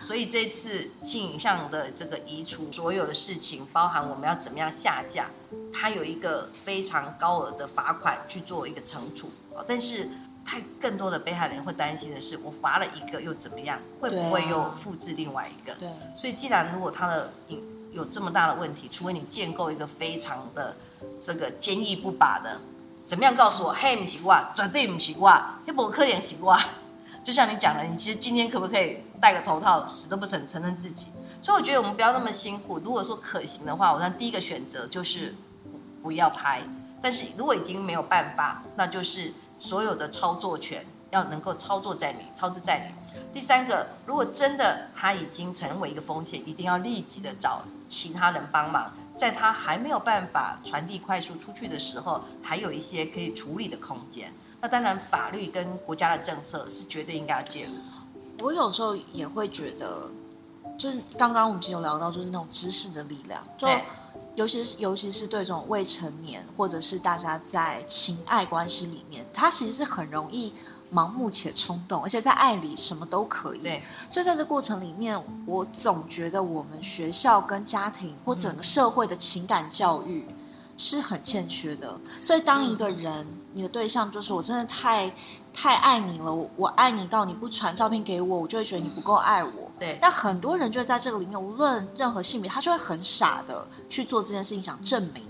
[0.00, 5.26] 所以这次性影像的这个移除，所有的事情，包含我们要怎么样下架，
[5.72, 10.08] 它有一个非常高额的罚款去做一个惩处啊，但是。
[10.50, 13.78] 太更多的被害人会担心的是，我罚了一个又怎么样？
[14.00, 15.74] 会不会又复制另外一个？
[15.74, 15.86] 对。
[16.16, 20.74] 所以，既然如果他的影有这么大的问题，除非你建构一个非常的
[21.20, 22.58] 这个坚毅不拔的，
[23.04, 23.74] 怎么样告诉我？
[23.74, 26.58] 嘿，不习惯，绝对不习惯，那不可怜习惯。
[27.28, 31.08] 就像你讲的，你其实今天可不可以戴个头套，死都不承承认自己？
[31.42, 32.78] 所以我觉得我们不要那么辛苦。
[32.78, 35.34] 如果说可行的话，我想第一个选择就是
[36.02, 36.62] 不要拍。
[37.02, 39.30] 但是如果已经没有办法，那就是。
[39.60, 43.18] 所有的操作权要能够操作在你，操之在你。
[43.34, 54.32] 第三个，如果真的他已经成为一个风险，一定要立即的找其他人帮忙，在他还没有办法传递快速出去的时候，还有一些可以处理的空间。
[54.60, 57.72] 那当然，法律跟国家的政策是绝对应该要介入。
[58.40, 60.10] 我有时候也会觉得，
[60.76, 63.68] 就是刚刚我们其实有聊到，就是那种知识的力量，就。
[64.34, 70.54] 尤其是，尤其是对这种未成年，或者是大家在情爱关系里面，他其实是很容易
[70.92, 73.58] 盲目且冲动，而且在爱里什么都可以。
[73.58, 80.24] 对，所以在这过程里面，我总觉得我们学校跟家庭或整个社会的情感教育
[80.76, 81.98] 是很欠缺的。
[82.20, 85.12] 所以当一个人，你的对象就是我真的太
[85.52, 89.70] 太爱你了，我，我爱你到你不传照片给我，我就会觉得你不够爱我。
[89.78, 95.22] 对，但很多人就在这个里面，无论任何性别，他就会很傻的去做这件事情，想证明，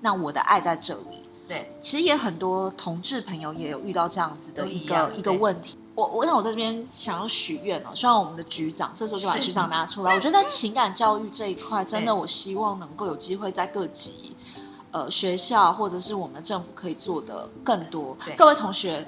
[0.00, 1.22] 那我的爱在这里。
[1.48, 5.76] 对，其实也很多同志朋友也有遇到这样子的一个一,一个问题。
[5.94, 10.14] 我我想我在这边想要许愿哦，希望我们的局长这时候就把局长拿出来。
[10.14, 14.36] 我觉得在情感教育这一块，真的我希望能够有机会在各级
[14.90, 18.16] 呃学校或者是我们的政府可以做的更多。
[18.36, 19.06] 各位同学。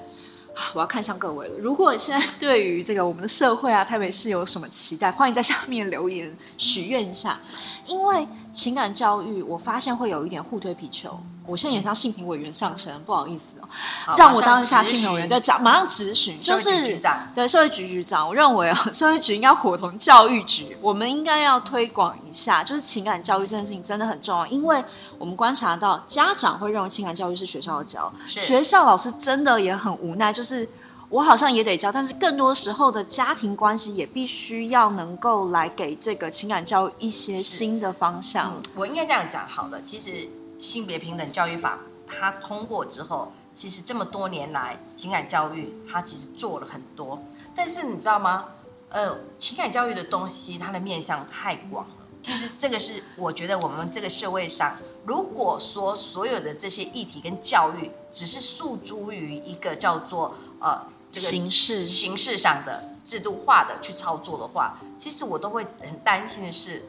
[0.73, 1.57] 我要看向各位了。
[1.57, 7.39] 如果现在对于这个我们的社会啊，台北市有什么期待，欢迎在下面留言许愿一下。
[7.85, 11.19] 因为情感教育，我发现会有一点互推皮球。
[11.45, 17.01] 我现在也像性平委员上身，不好意思哦，让我当一下性平委员，对，马上咨询，就是
[17.33, 24.83] 对社会局局长，我认为啊， 社会局应该伙同教育局，我们应该要推广一下，就是情感教育这件事情真的很重要，因为
[25.17, 30.69] 我们观察到家长会认为情感教育是学校的教，学校老师真的也很无奈，就是
[31.09, 38.53] 我好像也得教，但是更多时候的家庭关系也必须要能够来给这个情感教育一些新的方向。
[38.55, 40.27] 嗯、我应该这样讲好了，其实。
[40.59, 47.17] 性别平等教育法它通过之后，其实这么多年来情感教育它其实做了很多，
[47.55, 48.47] 但是你知道吗？
[48.89, 51.91] 呃，情感教育的东西它的面向太广了。
[52.21, 66.83] 其实这个是我觉得我们这个社会上，如果说所有的这些议题跟教育只是诉诸于一个叫做呃这个形式形式上的制度化的去操作的话，其实我都会很担心的是，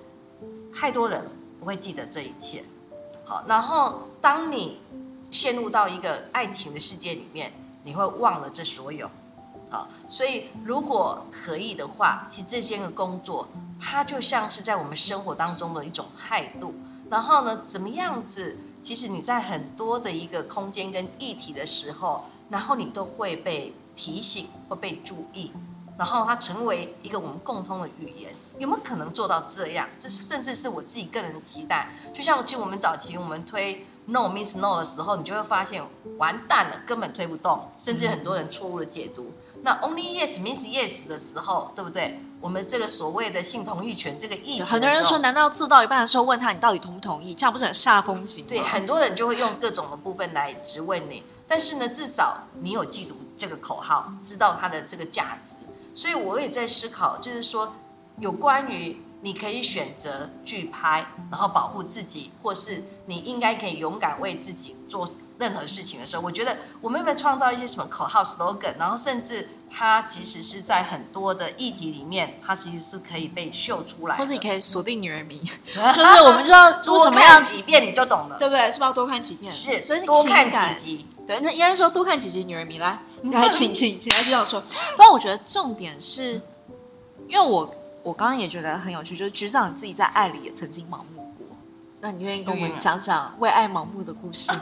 [0.75, 1.25] 太多人
[1.59, 2.65] 不会记得这一切。
[3.25, 4.81] 好，然后当你
[5.31, 7.53] 陷入到一个爱情的世界里面，
[7.85, 9.09] 你会忘了这所有。
[9.71, 13.47] 好，所以如果可以的话，其实这些个工作，
[13.81, 16.75] 它就像是在我们生活当中的一种态度。
[17.09, 18.57] 然后呢，怎么样子？
[18.83, 25.53] 其实你在很多的一个空间跟议题的时候，然后你都会被提醒或被注意，
[25.99, 28.35] 然后它成为一个我们共通的语言。
[28.59, 29.89] 有没有可能做到这样？
[29.99, 31.89] 这是甚至是我自己个人的期待。
[32.15, 35.83] 就像其实我们早期我们推 No means No 的时候，你就会发现
[36.19, 39.33] 完蛋了，根本推不动，甚至很多人错误的解读。
[39.63, 42.19] 那 Only Yes means Yes 的时候，对不对？
[42.41, 48.49] 我们这个所谓的性同意权这个意义，很多人说，难道做到一半的时候问他你到底同不同意，这样不是很煞风景吗？
[48.49, 51.23] 对，很多人就会用各种的部分来质问你。
[51.51, 55.57] 但是呢，至少你有记住这个口号，知道它的这个价值。
[55.97, 57.75] 所以我也在思考，就是说
[58.21, 65.11] 有关于你可以选择拒拍，然后保护自己，或是你应该可以勇敢为自己做。
[65.41, 75.41] 任何事情的时候，我觉得我们有没有创造一些什么口号 slogan，然后甚至它其实是在很多的议题里面，它其实是可以被秀出来，或者你可以锁定女人迷，
[75.75, 78.71] 就是我们就要多什么样几遍你就懂了，对不对？
[78.71, 79.51] 是不是要多看几遍？
[79.51, 81.07] 是，所以多看几集。
[81.31, 84.61] 对，那应该说多看几集女人迷来，来 请请请来这样说。
[84.97, 86.43] 不然我觉得重点是，
[87.29, 87.73] 因为我
[88.03, 91.33] 我刚刚也觉得很有趣，就是局长你自己在爱里也曾经盲目。
[92.01, 94.59] 那你愿意跟我们讲讲为爱盲目的故事吗？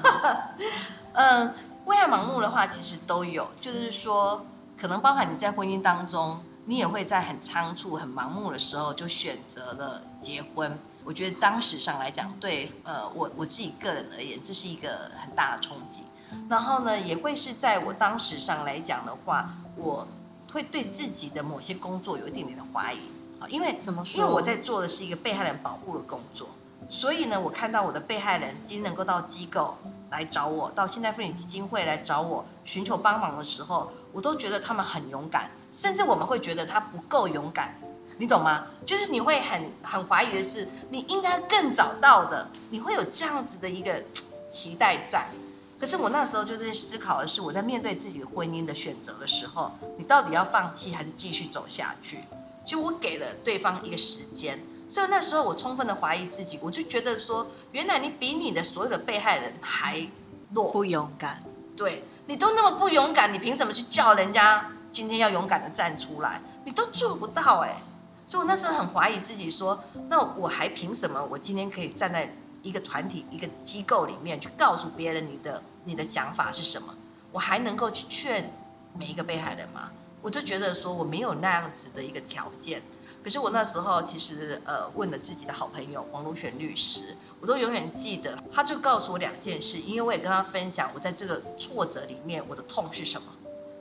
[1.15, 1.55] 嗯，
[1.87, 4.45] 为爱盲目的话，其实都有，就是说，
[4.77, 10.79] 可能包含你在婚姻当中，你也会在很仓促、很盲目的时候就选择了结婚。
[11.03, 16.03] 我觉得当时上来讲，对，呃，我我自己个人而言，这是一个很大的冲击。
[16.49, 20.07] 然后呢，也会是在我当时上来讲的话，我
[20.53, 22.99] 会对自己的某些工作有一点点的怀疑
[23.41, 24.21] 啊，因为怎么说？
[24.21, 26.49] 因为我在做的是一个被害人保护的工作。
[26.89, 29.77] 所以呢，我看到我的被害人今天能够到机构
[30.11, 37.75] 来找我，到现代妇女基金会来找我寻求帮忙的时候，我都觉得他们很勇敢，甚至我们会觉得他不够勇敢，
[38.17, 38.65] 你懂吗？
[38.87, 44.03] 就是你会很很怀疑的是，你应该更早到的，你会有这样子的一个
[44.51, 45.27] 期待在。
[45.79, 52.19] 可是我那时候就在思考的是，我在面对自己的婚姻的选择的时候，你到底要放弃还是继续走下去？
[52.65, 54.59] 其实我给了对方一个时间。
[54.91, 60.09] 所以那时候我充分的怀疑自己，我就觉得说，原来你比你的所有的被害人还
[60.53, 61.43] 弱，不勇敢。
[61.77, 66.41] 对，你都那么不勇敢，你凭什么去叫人家今天要勇敢的站出来？
[66.65, 67.83] 你都做不到哎。
[68.27, 71.23] 所以我那时候很怀疑自己说，说那我还凭什么？
[71.31, 76.95] 我今天可以站在一个团体、一个机构里面去告诉别人你的你的想法是什么？
[77.33, 78.53] 我还能够去劝
[78.97, 79.91] 每一个被害人吗？
[80.21, 82.83] 我就觉得说我没有那样子的一个条件。
[83.23, 93.27] 可是我那时候其实呃问了自己的好朋友王如选律师，我都永远记得，他就告诉我两件事，因为我也跟他分享我在这个挫折里面我的痛是什么，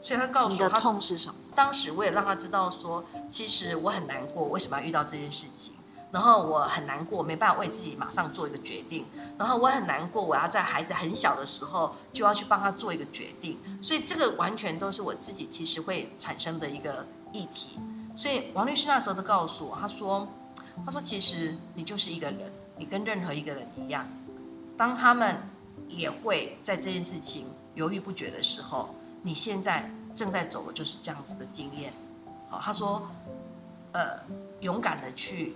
[0.01, 1.36] 所以他告诉我你的痛是什么。
[1.55, 5.73] 当时我也让他知道说，其实我很难过，为什么要遇到这件事情？
[6.12, 9.05] 然后我很难过，没办法为自己马上做一个决定。
[9.38, 13.60] 然后我很难过，我要在孩子很小的时候就要去帮他做一个决定。
[13.82, 17.78] 所以这个完全都是我自己其实会产生的一个议题。
[18.16, 20.28] 所以王律师那时候都告诉我，他说
[20.86, 24.08] ：“他说其实你就是一个人，你跟任何一个人一样，
[24.76, 25.38] 当他们
[25.88, 27.45] 也会在这件事情
[27.76, 31.93] 犹豫不决的时候，你现在正在走的就是这样子的经验。
[32.49, 33.01] 好，他说，
[33.91, 34.18] 呃，
[34.62, 35.55] 勇敢的去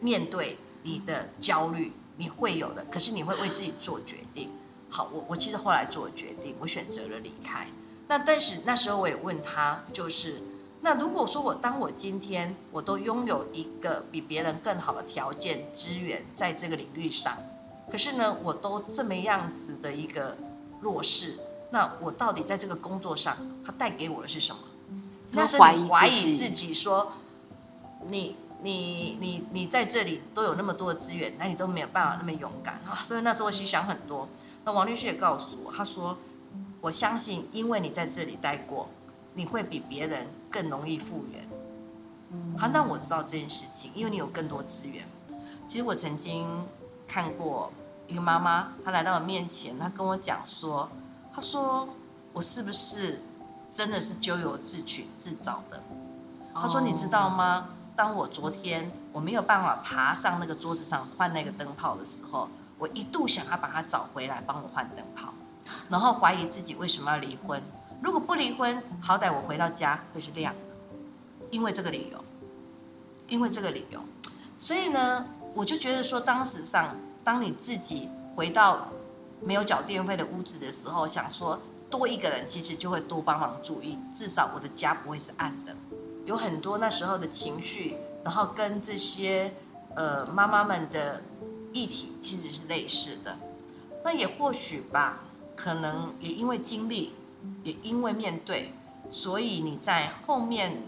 [0.00, 4.50] 面对你的焦虑，你会有的，可是你会为自己做决定。
[4.88, 7.66] 好，我我其实后来做了决定，我选择了离开。
[8.06, 10.42] 那但是那时候我也问他，就是。”
[10.80, 17.36] 那如果说我当我今天我都拥有一个比别人更好的条件资源在这个领域上，
[17.90, 20.36] 可是呢，我都这么样子的一个
[20.80, 21.36] 弱势，
[21.72, 23.36] 那我到底在这个工作上，
[23.66, 24.60] 它带给我的是什么？
[25.32, 27.14] 那是怀疑怀疑自己说，
[28.08, 33.02] 你你你你在这里都有那么多的资源，那你都没有办法那么勇敢啊！
[33.04, 34.28] 所以那时候我其实想很多。
[34.64, 36.16] 那王律师也告诉我，他说，
[36.80, 38.88] 我相信因为你在这里待过。
[39.34, 41.46] 你会比别人更容易复原。
[42.58, 45.04] 好，那我知道这件事情，因为你有更多资源。
[45.68, 46.44] 其实我曾经
[47.06, 47.70] 看过
[48.08, 50.88] 一个妈妈，她来到我面前，她跟我讲说
[51.32, 51.88] ：“她说
[52.32, 53.22] 我是不是
[53.72, 55.80] 真的是咎由自取自找的？”
[56.52, 57.68] 她说：“你知道吗？
[57.98, 65.34] 当我昨天我没有办法爬上那个桌子上换那个灯泡的时候，我一度想要把它找回来帮我换灯泡，
[65.90, 67.60] 然后怀疑自己为什么要离婚。”
[68.00, 70.60] 如果不离婚，好歹我回到家会是亮的，
[71.50, 72.24] 因为这个理由，
[73.26, 74.00] 因为这个理由，
[74.60, 76.94] 所以呢，我就觉得说，当时上，
[77.24, 78.86] 当你自己回到
[79.40, 85.74] 没有缴电费的屋子的时候，想说多一个人其实就会多帮忙注意，至少我的家不会是暗的。
[86.28, 89.50] 有很多那时候的情绪，然后跟这些
[89.94, 91.22] 呃妈妈们的
[91.72, 93.34] 议题其实是类似的。
[94.04, 95.20] 那也或许吧，
[95.56, 97.14] 可能也因为经历，
[97.62, 98.74] 也因为面对，
[99.08, 100.82] 所以你在后面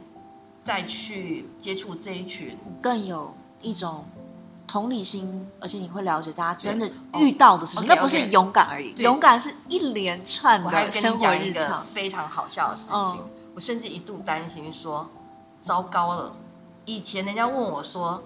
[0.63, 4.05] 再去接触这一群，更有一种
[4.67, 6.87] 同理心，而且你会了解大家真的
[7.19, 7.87] 遇到的是什么。
[7.89, 11.87] 那、哦、不是勇敢而已，勇敢是一连串的生活日常。
[11.95, 15.09] 非常好笑的事情，嗯、我甚至一度担心说。
[15.63, 16.37] 糟糕了！
[16.87, 18.23] 以前人家问我说，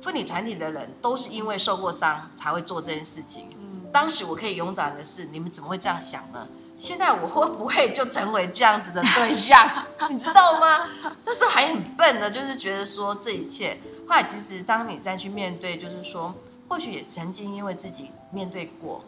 [0.00, 3.48] 妇女团体的人都是因为受过伤才会做这件事情。
[3.58, 6.46] 嗯，当时我可以勇敢的是，你们怎么会这样想呢？
[6.76, 9.68] 现在我会不会就成为这样子的对象？
[10.08, 10.88] 你知道吗？
[11.24, 13.78] 那时候还很笨的，就是觉得说这一切。
[14.06, 16.32] 后来其实当你再去面对，就是说，
[16.68, 19.02] 或许也曾经因为自己面对过，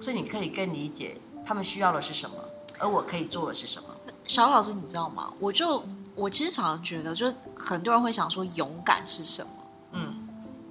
[0.00, 2.36] 所以你可以更理解他们需要的是什么，
[2.78, 3.88] 而我可以做的是什么。
[4.24, 5.32] 小老师，你知道吗？
[5.40, 5.82] 我就。
[6.16, 9.50] 我其实常常觉得，就是很多人会想说，勇敢是什么？
[9.92, 10.26] 嗯，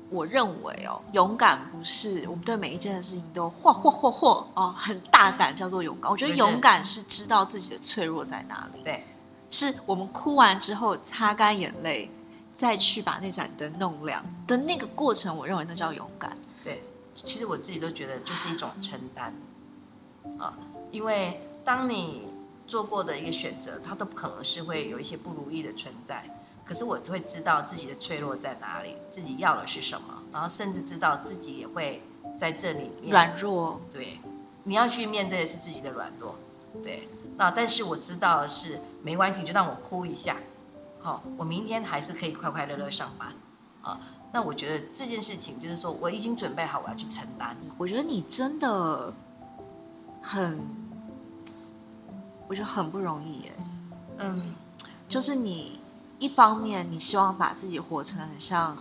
[0.10, 6.12] 我认为哦，勇敢不是我们对每一件事情都嚯嚯嚯嚯哦，很大胆叫做勇敢。
[6.12, 8.82] 我觉得勇敢是知道自己的脆弱在哪里。
[8.84, 9.06] 对，
[9.52, 12.10] 是我们哭完之后擦干眼泪，
[12.54, 16.36] 再去把那盏灯弄亮的那个过程，我认为那叫勇敢。
[16.64, 16.84] 对，
[17.14, 19.32] 其实我自己都觉得就是一种承担
[20.40, 20.54] 啊，
[20.90, 22.28] 因为当你。
[22.68, 26.24] 做过的一个选择，它都不可能是会有一些不如意的存在。
[26.66, 32.02] 可是我会知道自己的脆弱在哪里，自己要的是什么，然后甚至知道自己也会
[32.38, 33.80] 在这里软弱。
[33.92, 34.20] 对，
[34.64, 36.36] 你要去面对的是自己的软弱。
[36.82, 37.08] 对，
[37.38, 40.38] 那但是我知道的是没关系，就让我哭一下。
[41.00, 43.32] 好，我明天还是可以快快乐乐上班。
[43.84, 44.00] 啊，
[44.34, 47.56] 那我觉得这件事情就是说，我已经准备好我要去承担。
[47.78, 49.14] 我觉得你真的
[50.24, 50.60] 很。
[52.48, 53.54] 我觉得很不容易耶，
[54.18, 54.54] 嗯，
[55.10, 55.80] 就是你
[56.20, 58.78] 一方面你希望把自己活成很像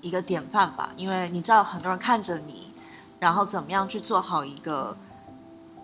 [0.00, 2.72] 一个典范吧，因为你知道很多人看着你，
[3.20, 4.96] 然后怎么样去做好一个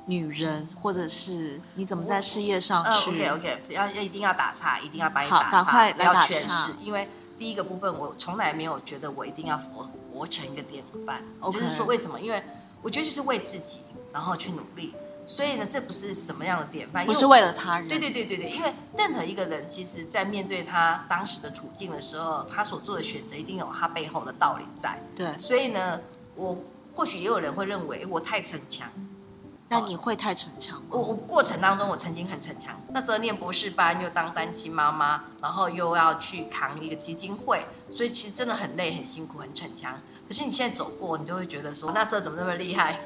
[0.06, 3.10] 女人，或者是你怎么在事业上去。
[3.10, 6.70] OK OK，要要一定要打岔，一定要把你打岔，快来打岔。
[6.82, 7.08] 因为
[7.38, 11.22] 第一个部分，我从来没有觉得我一定要活活成一个典范。
[11.40, 12.20] 我就是说为什么？
[12.20, 12.42] 因为
[12.82, 13.78] 我觉得就是为自己，
[14.12, 14.92] 然后去努力。
[15.24, 17.86] 所以呢，这不是什么样的典范，不是为了他人。
[17.86, 25.00] 对对对对对，因为任何一个人，其实在面对他当时的处境的时候，他所做的选择一定有他背后的道理在。
[25.14, 26.00] 对，所以呢，
[26.34, 26.58] 我
[26.94, 28.88] 或许也有人会认为我太逞强。
[29.72, 30.86] 那你会太逞强吗？
[30.90, 37.64] 我我过程当中我曾经很逞强，那时候念博士班又当单亲妈妈，然后又要去扛一个基金会，
[37.94, 39.94] 所以其实真的很累、很辛苦、很逞强。
[40.26, 42.98] 可是你现在走过，你就会觉得说，那时候怎么那么厉害？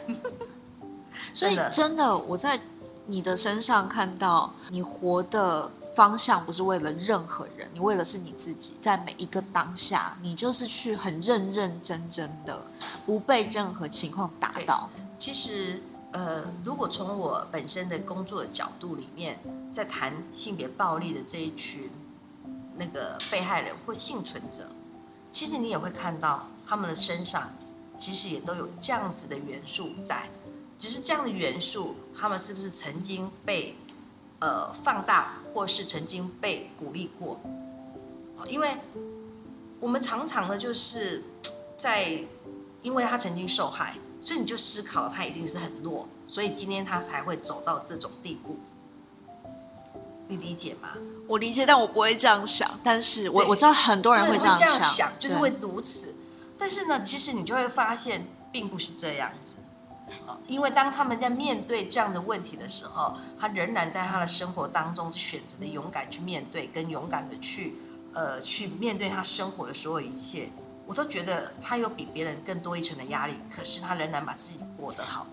[1.32, 2.60] 所以真的，我在
[3.06, 8.74] 你的身上看到你活的方向不是为了任何人，你为的是你自己。
[8.80, 12.60] 在每一个当下，你就是去很认认真真的，
[13.04, 14.88] 不被任何情况打倒。
[15.18, 19.38] 其实，呃，如果从我本身的工作的角度里面，
[19.74, 21.90] 在谈性别暴力的这一群
[22.76, 24.66] 那个被害人或幸存者，
[25.30, 27.50] 其实你也会看到他们的身上，
[27.98, 30.24] 其实也都有这样子的元素在。
[30.84, 33.74] 只是这样的元素，他们是不是曾经被
[34.40, 37.40] 呃放大，或是曾经被鼓励过？
[38.46, 38.76] 因为
[39.80, 41.22] 我们常常呢就是
[41.78, 42.18] 在，
[42.82, 48.58] 因为他曾经受害，所以你就思考他一定是很弱，所以今天他才会走到这种地步。
[50.28, 50.90] 你理解吗？
[51.26, 52.70] 我理解，但我不会这样想。
[52.84, 56.14] 但是我我知道很多人会这样想，想就是会如此。
[56.58, 59.54] 但是呢，其实你就会发现，并不是这样子。
[60.46, 67.74] 因为当他们在面对这样的问题的时候，他仍然在他的生活当中选择的勇敢去面对，跟勇敢的去，
[68.12, 70.48] 呃，去面对他生活的所有一切。
[70.86, 75.26] 我都觉得他有比别人更多一层的压力，可是他仍然把自己过得好。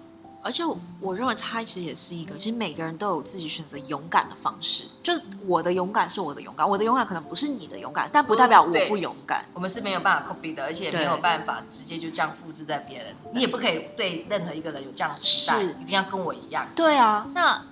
[0.44, 4.86] 而且我，我认为他其实也是一个，其实每个人都有自己选择勇敢的方式。
[5.04, 9.46] 就是我的勇敢是我的勇敢，我的勇敢可能不是你的勇敢，但不代表我不勇敢。
[9.54, 13.16] 我们是没有办法 copy 的，而且也没有办法直接就这样复制在别人。
[13.34, 16.66] 你也不可以对任何一个人有这样的期待，一定要跟我一样。
[16.76, 17.64] 对啊，那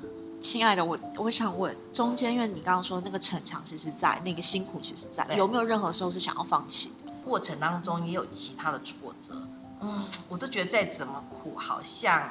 [0.42, 7.12] 亲爱的我，我想问中间，因为你刚刚说那个逞强，其实在那个辛苦，其实在有没有任何时候是想要放弃的？
[7.26, 9.36] 过程当中也有其他的挫折，
[9.82, 12.30] 嗯，我都觉得再怎么苦，好像。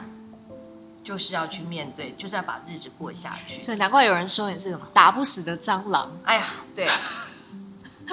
[1.08, 3.58] 就是要去面对，就是要把日子过下去。
[3.58, 6.12] 所以难怪有人说你是什么打不死的蟑螂。
[6.22, 6.86] 哎呀，对，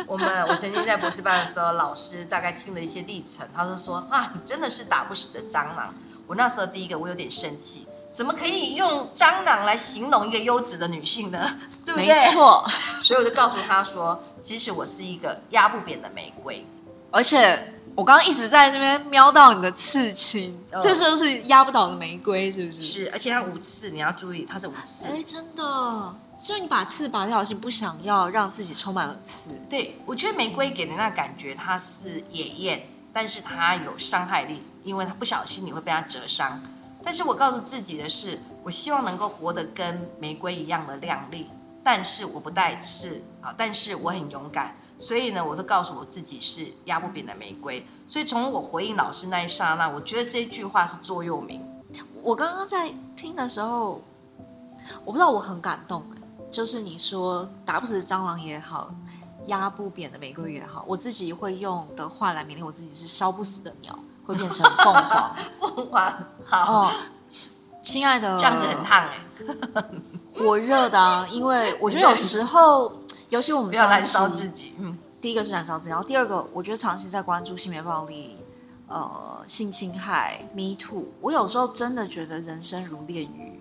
[0.08, 5.94] 我们我曾经在博士班的时候，老师大概听了一些历程，他就说啊，你真的是打不死的蟑螂。
[6.26, 11.60] 我那时候第一个我有点生气，怎么可以用蟑螂来形容一个优质的女性呢？
[11.86, 12.08] 对不对？
[12.08, 12.66] 没错。
[13.02, 16.66] 所以我就告诉他说，其实我是一个压不扁的玫瑰，
[17.12, 17.74] 而且。
[17.96, 22.84] 我刚刚一直在那边瞄到你的刺青，哦、这就是压不倒的玫瑰，是不是？
[22.84, 25.08] 是，而且它无刺，你要注意，它是无刺。
[25.08, 29.50] 哎，真的，所以你把刺拔掉，是不想要让自己充满了刺。
[29.70, 36.62] 对，我觉得玫瑰给人那感觉，它是野艳，但是它有伤害力，因为它不小心你会被它折伤。
[37.02, 41.48] 但是我告诉自己的是，我希望能够活得跟玫瑰一样的亮丽，
[41.86, 44.76] 但是我不带刺啊，但是我很勇敢。
[44.98, 47.86] 所以呢，我都告诉我自己是压不扁的玫瑰。
[48.08, 51.62] 所以从我回应老师那一刹那，我觉得这句话是座右铭。
[52.24, 54.02] 我刚刚在听的时候，
[55.04, 56.04] 我不知道我很感动，
[56.52, 58.90] 就是你说打不死的蟑螂也好，
[59.46, 65.36] 压不扁的玫瑰也好，我自己会用的话来勉励我自己是烧不死的鸟会变成凤凰。
[65.60, 66.14] 凤凰
[66.46, 66.92] 好，哦，
[67.84, 69.20] 亲爱的，这样子很烫哎，
[70.38, 72.92] 火热的啊，因为我觉得有时候。
[73.30, 74.76] 尤其我们不要燃烧自己。
[74.78, 78.38] 嗯，第一个是燃烧自己，然后第二个，我觉得长期在关注性别暴力、
[78.88, 83.60] 呃性侵害、Me Too，我有时候真的觉得人生如炼狱。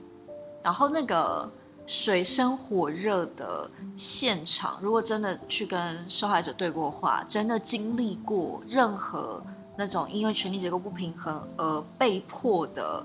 [0.62, 1.51] 然后那个
[1.87, 9.43] 水深火热的现场，如果真的去跟受害者对过话，真的经历过任何
[9.77, 13.05] 那种因为权力结构不平衡而被迫的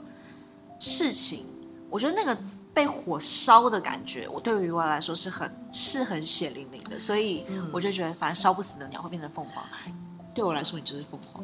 [0.78, 1.45] 事情，
[1.89, 2.38] 我觉得那个。
[2.74, 9.63] 被火烧的感觉，我对于我来说是很是很血淋淋的，所以我就觉得，反正烧不死的鸟会变成凤凰。
[10.34, 11.43] 对我来说，你就是凤凰。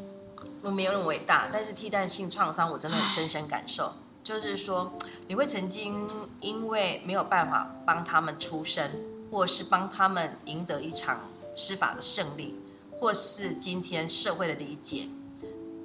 [0.62, 3.92] 我没有那么伟大，但是替代性创伤我真的很深深感受。
[4.24, 4.92] 就是说，
[5.28, 6.08] 你会曾经
[6.42, 8.90] 因为没有办法帮他们出生，
[9.30, 11.20] 或是帮他们赢得一场
[11.56, 12.56] 司法的胜利，
[12.92, 15.08] 或是今天社会的理解，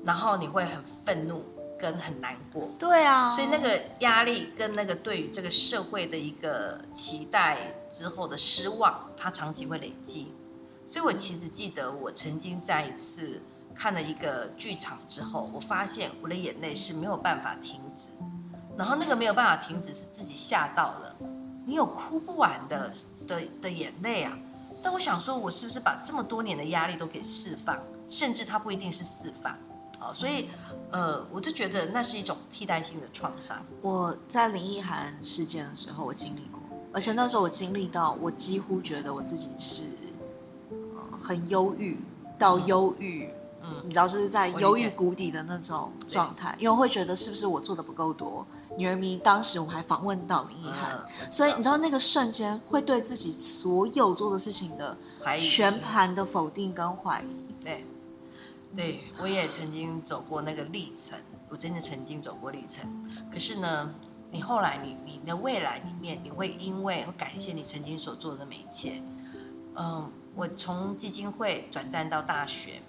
[0.04, 1.44] 然后你会很愤怒。
[1.80, 7.56] 跟很难过，对啊，所以那个压力跟那个对于这个社会的一个期待
[7.90, 10.32] 之后的失望，它长期会累积。
[10.86, 13.40] 所以我其实记得，我曾经在一次
[13.74, 18.10] 看了一个剧场之后，我发现我的眼泪是没有办法停止，
[18.76, 21.16] 然后那个没有办法停止是自己吓到了，
[21.64, 22.92] 你有哭不完的
[23.26, 24.36] 的的眼泪啊。
[24.82, 27.78] 但我想说，我是不是把这么多年的压力都给释放，
[28.08, 29.56] 甚至它不一定是释放。
[30.00, 30.48] 好，所以，
[30.90, 33.62] 呃，我就觉得那是一种替代性的创伤。
[33.82, 36.58] 我在林奕涵事件的时候，我经历过，
[36.90, 39.84] 而且那时候我经历到，我几乎觉得我自己是，
[40.70, 41.98] 呃，很忧郁
[42.38, 43.28] 到忧郁，
[43.62, 48.46] 嗯，你知道，就是在忧郁谷底的那种状态，因为我会觉得是不是我做的不够多。
[48.78, 54.96] 女儿迷当时我还访问到林奕涵，嗯，所以你知道那个瞬间会对自己所有做的事情的
[55.38, 57.84] 全盘的否定跟怀疑，对。
[58.76, 61.18] 对，我也曾经走过那个历程，
[61.48, 62.88] 我真的曾经走过历程。
[63.30, 63.92] 可是呢，
[64.30, 69.02] 你后来你你的未来里面，你会因为会感谢你曾经所做的每一切。
[69.74, 72.80] 嗯，我从基金会转战到大学，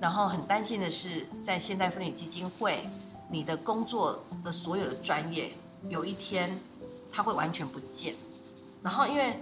[0.00, 2.88] 然后很担心的是，在现代妇女基金会，
[3.28, 5.52] 你的工作的所有的专业，
[5.88, 6.56] 有一天
[7.10, 8.14] 它会完全不见。
[8.84, 9.40] 然后因为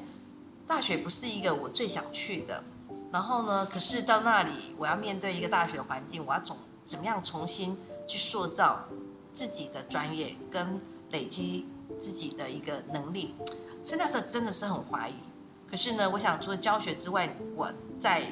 [0.66, 2.64] 大学不是一个我最想去的。
[3.12, 3.64] 然后呢？
[3.66, 6.54] 可是到那里，我要面对一个大学环境，我要怎
[6.84, 8.80] 怎么样重新去塑造
[9.32, 10.80] 自己的专业，跟
[11.10, 11.66] 累积
[12.00, 13.34] 自己的一个能力。
[13.84, 15.14] 所以那时候真的是很怀疑。
[15.70, 18.26] 可是呢，我想除了教学之外，我在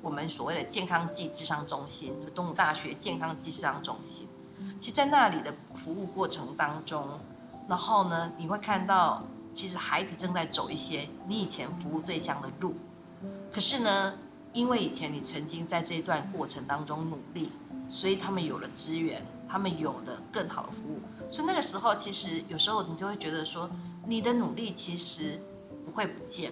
[0.00, 4.26] 我们所谓的健康暨智商中心，东吴大学健康暨智商中心，
[4.80, 7.20] 其实在那里的服务过程当中，
[7.68, 9.22] 然后呢，你会看到
[9.52, 12.74] 其实孩子正在走一些你以前服务对象的路。
[13.54, 14.14] 可是呢，
[14.52, 17.52] 因为以前你曾经在这一段过程当中努力，
[17.88, 20.98] 所以他们有了资源，他们有了更好的服务。
[21.30, 23.70] 所以那个时候，其实有时候你就会觉得说，
[24.08, 25.40] 你的努力其实
[25.86, 26.50] 不会不见。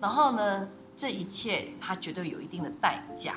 [0.00, 3.36] 然后呢，这一切它绝对有一定的代价。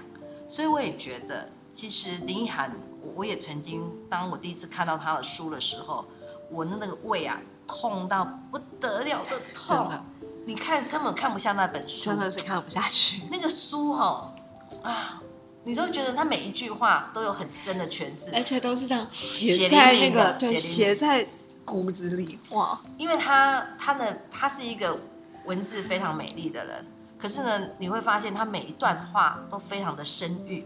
[0.49, 2.75] 所以我也觉得，其实林奕含，
[3.13, 6.05] 我也曾经，当我第一次看到他的书的时候，
[6.49, 9.91] 我的那个胃啊，痛到不得了的痛。
[10.45, 13.23] 你看，根本看不下那本书，真的是看不下去。
[13.31, 14.31] 那个书哦，
[14.83, 15.19] 啊，
[15.63, 21.27] 你都觉得他每一句话都有很深的诠释，而且都是这样写在那个，对，写在
[21.65, 22.37] 骨子里。
[22.51, 24.95] 哇，因为他他的他是一个
[25.45, 26.85] 文字非常美丽的人，
[27.17, 30.63] 可是呢，你会发现他每一段话都非常的深郁，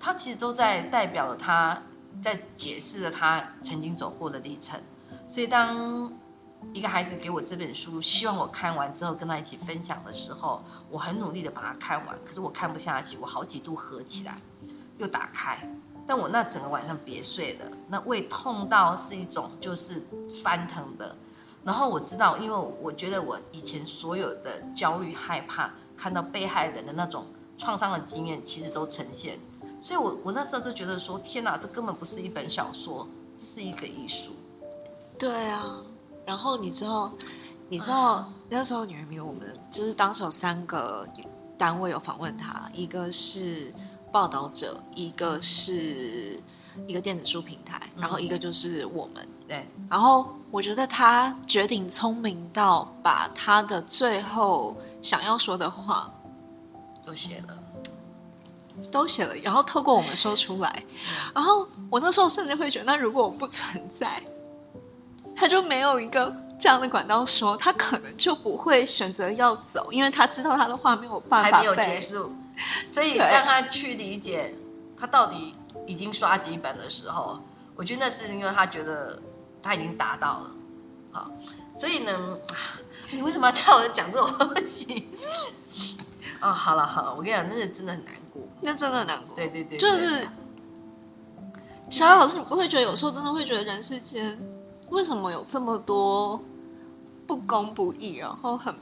[0.00, 1.80] 他其实都在代表了他
[2.20, 4.80] 在解释了他曾经走过的历程，
[5.28, 6.12] 所以当。
[6.72, 14.38] 一个孩子给我这本书，希望我看完之后跟他一起分享的时候，我很努力的把它看完，可是我看不下去，我好几度合起来，
[14.98, 15.68] 又打开，
[16.06, 20.02] 但我那整个晚上别睡了，那胃痛到是一种就是
[20.42, 21.14] 翻腾的。
[21.64, 29.38] 然后我知道，因为我觉得我以前所有的焦虑、害怕，看到被害人的那种创伤的经验，其实都呈现。
[29.80, 33.06] 所以我我那时候就觉得说，天哪，这根本不是一本小说，
[33.38, 34.32] 这是一个艺术。
[35.18, 35.76] 对啊，
[36.24, 37.12] 然后你知道，
[37.68, 41.06] 你知道那时候女人迷，我们就是当时有三个
[41.58, 43.72] 单位有访问他，一个是
[44.12, 46.40] 报道者，一个是
[46.86, 49.26] 一个电子书平台，然后一个就是我们。
[49.48, 56.10] 对，然后我觉得他绝顶聪明到把他的最后想要说的话
[57.04, 57.58] 都写了，
[58.90, 60.82] 都写了，然后透过我们说出来。
[61.34, 64.22] 然后我那时候甚至会觉得，那如果我不存在，
[65.42, 72.32] 他就没有一个这样的管道说，他可能就不会选择要走，因为他知道他的话没有办法还没有结束，
[72.88, 74.54] 所以让他去理解
[74.96, 77.40] 他到底已经刷几本的时候，
[77.74, 79.20] 我觉得那是因为他觉得。
[79.64, 80.50] 他已经达到了，
[81.12, 81.30] 好，
[81.76, 82.36] 所以呢，
[83.12, 85.08] 你为什么要叫我讲这种东西？
[86.40, 89.36] 哦，好了好了，我跟你讲，那是真的很难过，那真的很难过。
[89.36, 90.28] 对对对，就是
[91.88, 94.36] 小艾老师，你不会觉得有时候真的会觉得人世间
[94.92, 96.40] 为什么有这么多
[97.26, 98.74] 不公不义，然后很，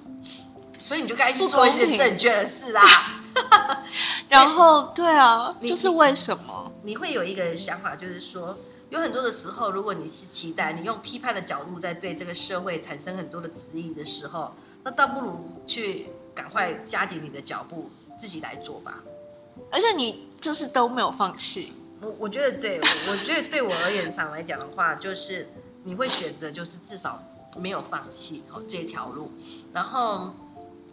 [0.79, 2.83] 所以你就该去做一些正确的事啦。
[4.29, 8.59] 然后对啊，就是为什么你，你会有一个想法，就是说。
[8.91, 14.53] 有很多的时候，如果你是期待你用批判的角度在对这个社会产生很多的质疑的时候，
[14.83, 17.89] 那倒不如去赶快加紧你的脚步，
[18.19, 18.99] 自己来做吧。
[19.71, 21.73] 而且你就是都没有放弃。
[22.01, 25.49] 我我觉得对，我觉得对我而言 上来讲的话，就是
[25.85, 27.23] 你会选择就是至少
[27.57, 29.31] 没有放弃哦这条路。
[29.73, 30.31] 然后，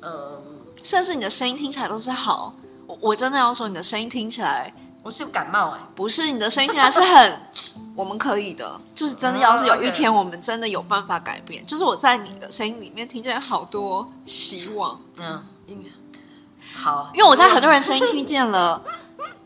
[0.02, 0.42] 呃，
[0.84, 2.54] 甚至你的声音听起来都是好。
[2.86, 4.74] 我我真的要说，你的声音听起来。
[5.04, 7.40] 我是感冒哎、欸，不是你的声音听起来是很，
[7.96, 9.40] 我们可以的，就是真的。
[9.40, 15.00] 要是有一天我们真的有办法改变，就是我在你的声音里面听见好多希望。
[15.16, 15.42] 嗯，
[16.76, 18.84] 好，因为我在很多人声音听见了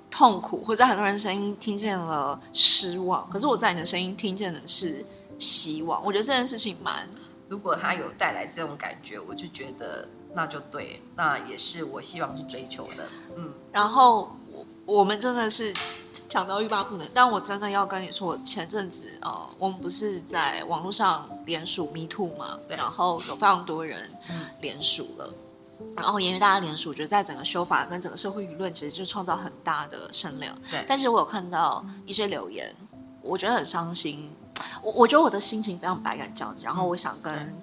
[0.10, 5.06] 痛苦，或者在很多人声音听见了失望，可是我在你的声音听见的是
[5.42, 6.02] 希望。
[6.06, 7.06] 我觉得这件事情蛮，
[7.50, 13.10] 如果他有带来这种感觉，我就觉得那就对，那也是我希望去追求的。
[13.36, 14.32] 嗯，然后。
[14.84, 15.72] 我们真的是
[16.28, 24.10] 讲到欲罢不能，但我真的要跟你说，我前阵子呃，我们不是在网络上连署 Me Too 嘛，对，然后有非常多人
[24.60, 25.34] 连署了，
[25.96, 30.54] 然后因为大家连署，我觉得在整个修法跟整个社会舆论，其实就创造很大的声量。
[30.70, 32.76] 对，但是我有看到一些留言，
[33.22, 34.30] 我觉得很伤心。
[34.82, 37.54] 我我觉得我的心情非常百感交集，然后我想跟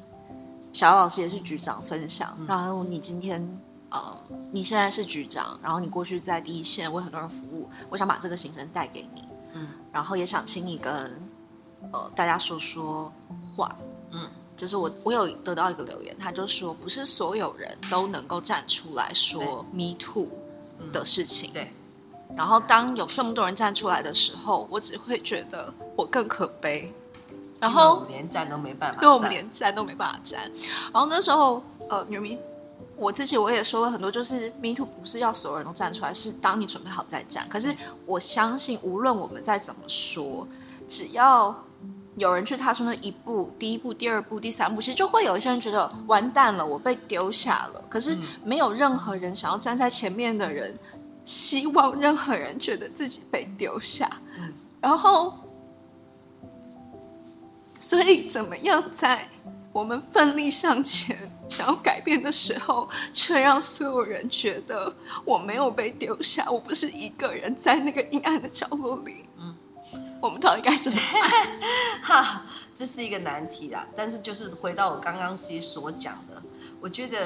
[0.72, 3.58] 小老师也是局长分享，然后你今天。
[3.90, 4.14] 呃，
[4.52, 9.24] 你现在是局长，然后你过去在第一线为很多人服务，我想把这个行程带给你，
[9.54, 11.18] 嗯，然后也想请你跟
[11.90, 13.10] 呃大家说说
[13.56, 13.74] 话，
[14.10, 14.28] 嗯，
[14.58, 20.28] 就是我我有得到一个留言，他就说不是所有人都能够站出来说 Me Too
[20.92, 21.72] 的事情，对，
[22.36, 26.92] 然后当有这么多人站出来的时候，我只会觉得我更可悲，
[27.60, 30.50] 然后我们连站都没办法，因为我们连站都没办法站，
[30.92, 32.38] 然后那时候呃女明。
[32.96, 37.48] 我自己我也说了很多，就是 Me Too 不是要所有人都站出来，是当你准备好再站。
[37.48, 37.72] 可是
[38.04, 40.44] 我相信，无论我们再怎么说，
[40.88, 41.54] 只要
[42.16, 47.84] 有人去踏出那一步，第一步、第二步、第三步，其实就会有一些人觉得完蛋了，我被丢下了。
[47.88, 50.76] 可是没有任何人想要站在前面的人，
[51.28, 54.10] 希望任何人觉得自己被丢下。
[54.80, 55.34] 然后，
[57.78, 59.28] 所以怎么样在？
[59.70, 64.92] 我们奋力向前，想要改变的时候，却让所有人觉得
[65.24, 69.26] 我没有被丢下，我不是一个人在那个阴暗的角落里。
[69.38, 69.54] 嗯，
[70.22, 71.60] 我们到底该怎么办？
[72.02, 72.42] 哈，
[72.74, 73.86] 这是一个难题啊。
[73.94, 76.42] 但是就是回到我刚刚其实所讲的，
[76.80, 77.24] 我觉得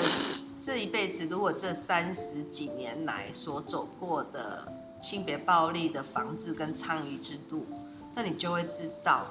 [0.65, 7.67] 这一辈子，如果这三十几年来所走过的性别暴力的防治跟倡议制度，
[8.15, 9.27] 那你就会知道，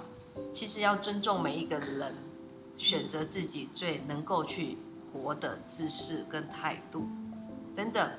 [0.53, 2.13] 其实要尊重每一个人。
[2.77, 4.75] 选择自己最能够去
[5.13, 7.05] 活的姿势跟态度，
[7.75, 8.09] 等等。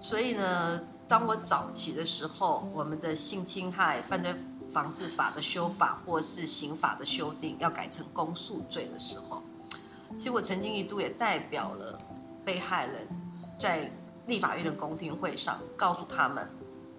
[0.00, 4.34] 所以呢，当我早期的时候，我们的性侵害犯罪
[4.72, 9.42] 防治法的修法，或是刑法的修订，要改成公诉罪的时候，
[10.16, 12.00] 其实我曾经一度也代表了
[12.44, 13.06] 被害人，
[13.58, 13.90] 在
[14.26, 16.48] 立法院的公听会上，告诉他们，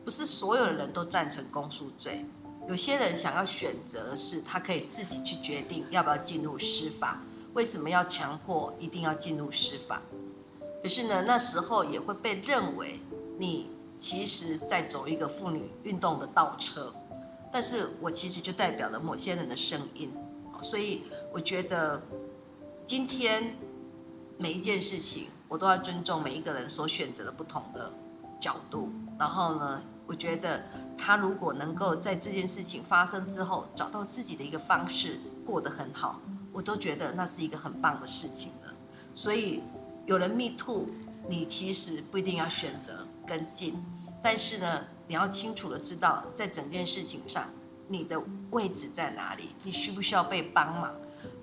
[0.04, 2.26] 不是所有的人都赞成公诉罪。
[2.68, 7.22] 有些人想要选择的是，他可以自己去决定要不要进入司法。
[7.54, 10.02] 为什么要强迫一定要进入司法？
[10.82, 13.00] 可是呢，那时候也会被认为
[13.38, 13.70] 你
[14.00, 16.94] 其实在走一个妇女运动的倒车，
[17.52, 20.12] 但是我其实就代表了某些人的声音，
[20.62, 22.02] 所以我觉得
[22.86, 23.56] 今天
[24.38, 27.92] 每一件事情，我都要尊重每一个人所选择的不同的
[28.40, 28.92] 角度。
[29.20, 30.64] 然后呢，我觉得
[30.98, 36.20] 他如果能够在这件事情发生之后，找到自己的一个方式过得很好，
[36.52, 38.74] 我都觉得那是一个很棒的事情了。
[39.14, 39.62] 所以
[40.08, 40.88] 有人 me too，
[41.30, 43.76] 你其实不一定要选择跟进。
[44.24, 47.46] 但是呢，你要清楚的知道，在整件事情上，
[47.88, 50.92] 你的位置在哪里，你需不需要被帮忙？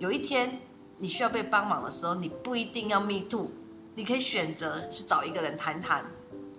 [0.01, 0.59] 有一天
[0.99, 3.49] 你需要被帮忙的时候，你不一定要 me too，
[3.95, 6.05] 你可以选择是找一个人谈谈，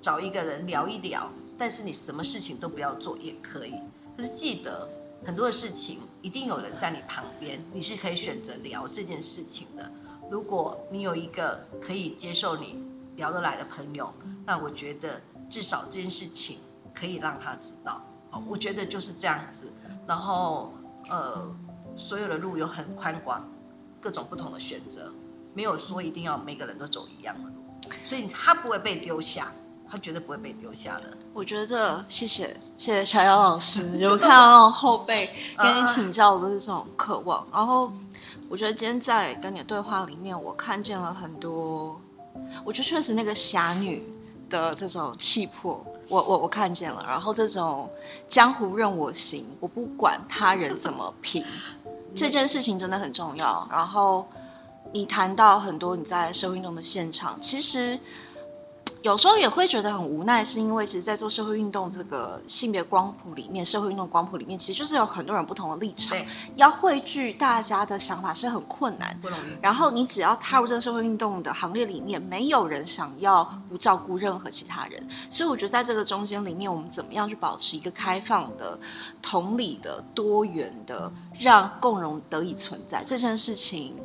[0.01, 1.29] 找一个人聊一聊。
[1.57, 3.75] 但是你什么事情都不要做也可以。
[4.17, 4.87] 可是记得，
[5.25, 9.91] 很多的事情一定有人在你旁边，你是可以选择聊这件事情的。
[10.29, 12.83] 如果你有一个可以接受你
[13.15, 14.11] 聊得来的朋友，
[14.45, 15.21] 那我觉得。
[15.49, 16.59] 至少这件事情
[16.95, 18.01] 可以让他知道，
[18.31, 19.63] 哦，我觉得就是这样子。
[20.07, 20.71] 然后，
[21.09, 21.53] 呃，
[21.97, 23.45] 所有的路有很宽广，
[23.99, 25.11] 各种不同的选择，
[25.53, 27.55] 没有说一定要每个人都走一样的路，
[28.03, 29.51] 所以他不会被丢下，
[29.89, 31.17] 他绝对不会被丢下的。
[31.33, 37.45] 我觉得，谢谢谢谢乔瑶老师，有看到那种后辈 跟你请教的这种渴望。
[37.51, 37.91] 然后，
[38.49, 41.99] 我觉得今天在跟你的对话里面，我看见了很多，
[42.63, 44.03] 我觉得确实那个侠女。
[44.51, 47.89] 的这种气魄，我我我看见了，然后这种
[48.27, 51.41] 江湖任我行，我不管他人怎么评，
[52.13, 53.65] 这件事情真的很重要。
[53.71, 54.27] 然后
[54.93, 57.99] 你谈到很多你在社会运动的现场，其实。
[59.03, 69.57] 有时候也会觉得很无奈，是因为其实，在做社会运动这个性别光谱里面，社会运动光谱里面，其实就是有很多人不同的立场，对，要汇聚大家的想法是很困难，不容易。
[69.59, 78.77] 然后你只要踏入这个社会运动的行列里面，没有人想要不照顾任何其他人，所以我觉得在这个中间里面，我们怎么样去保持一个开放的、
[79.19, 83.95] 同理的、多元的，让共融得以存在这件事情，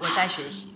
[0.00, 0.68] 我在学习，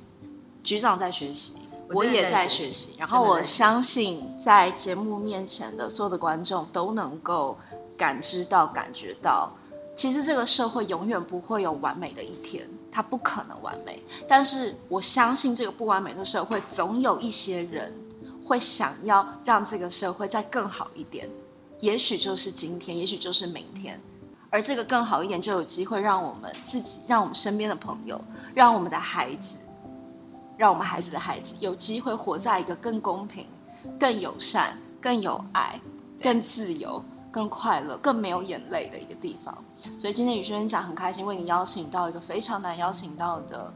[0.62, 1.56] 局长在学习。
[1.92, 7.58] 我也在学习，然后我相信在节目面前的所有的观众都能够
[7.94, 9.52] 感知到、感觉到，
[9.94, 14.02] 其实这个社会永远不会有完美的一天，它不可能完美。
[14.26, 17.94] 但是我相信这个不完美的社会，总有一些人
[18.42, 21.28] 会想要让这个社会再更好一点，
[21.80, 24.00] 也许就是今天，也许就是明天，
[24.54, 28.20] 而这个更好一点就有机会让我们自己、让我们身边的朋友、
[28.54, 29.56] 让我们的孩子。
[30.56, 33.44] 让我们孩子的孩子有机会活在一个更公平、
[33.98, 35.80] 更友善、更有爱、
[36.22, 37.02] 更自由、
[37.32, 39.52] 更快乐、更没有眼泪的一个地方。
[39.98, 43.74] 所以今天宇轩讲很开心，为你邀请到一个非常难邀请到的。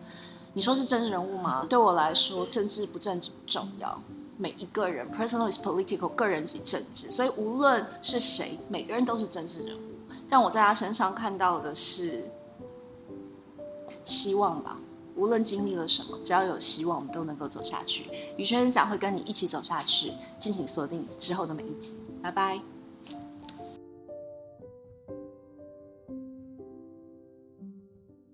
[0.52, 1.66] 你说是政治人物吗？
[1.68, 4.00] 对我来说，政治不政治不重要。
[4.36, 7.10] 每一个人，personal is political，个人即政治。
[7.10, 9.87] 所以无论是谁，每个人都是政治人物。
[10.28, 12.24] 但我在他身上看到的是
[14.04, 14.76] 希望吧。
[15.16, 18.06] 无论经历了什么，只要有希望，我们都能够走下去。
[18.36, 21.94] 宇轩讲会跟你一起走下去，敬请锁定之后的每一集。
[22.22, 22.77] 拜拜。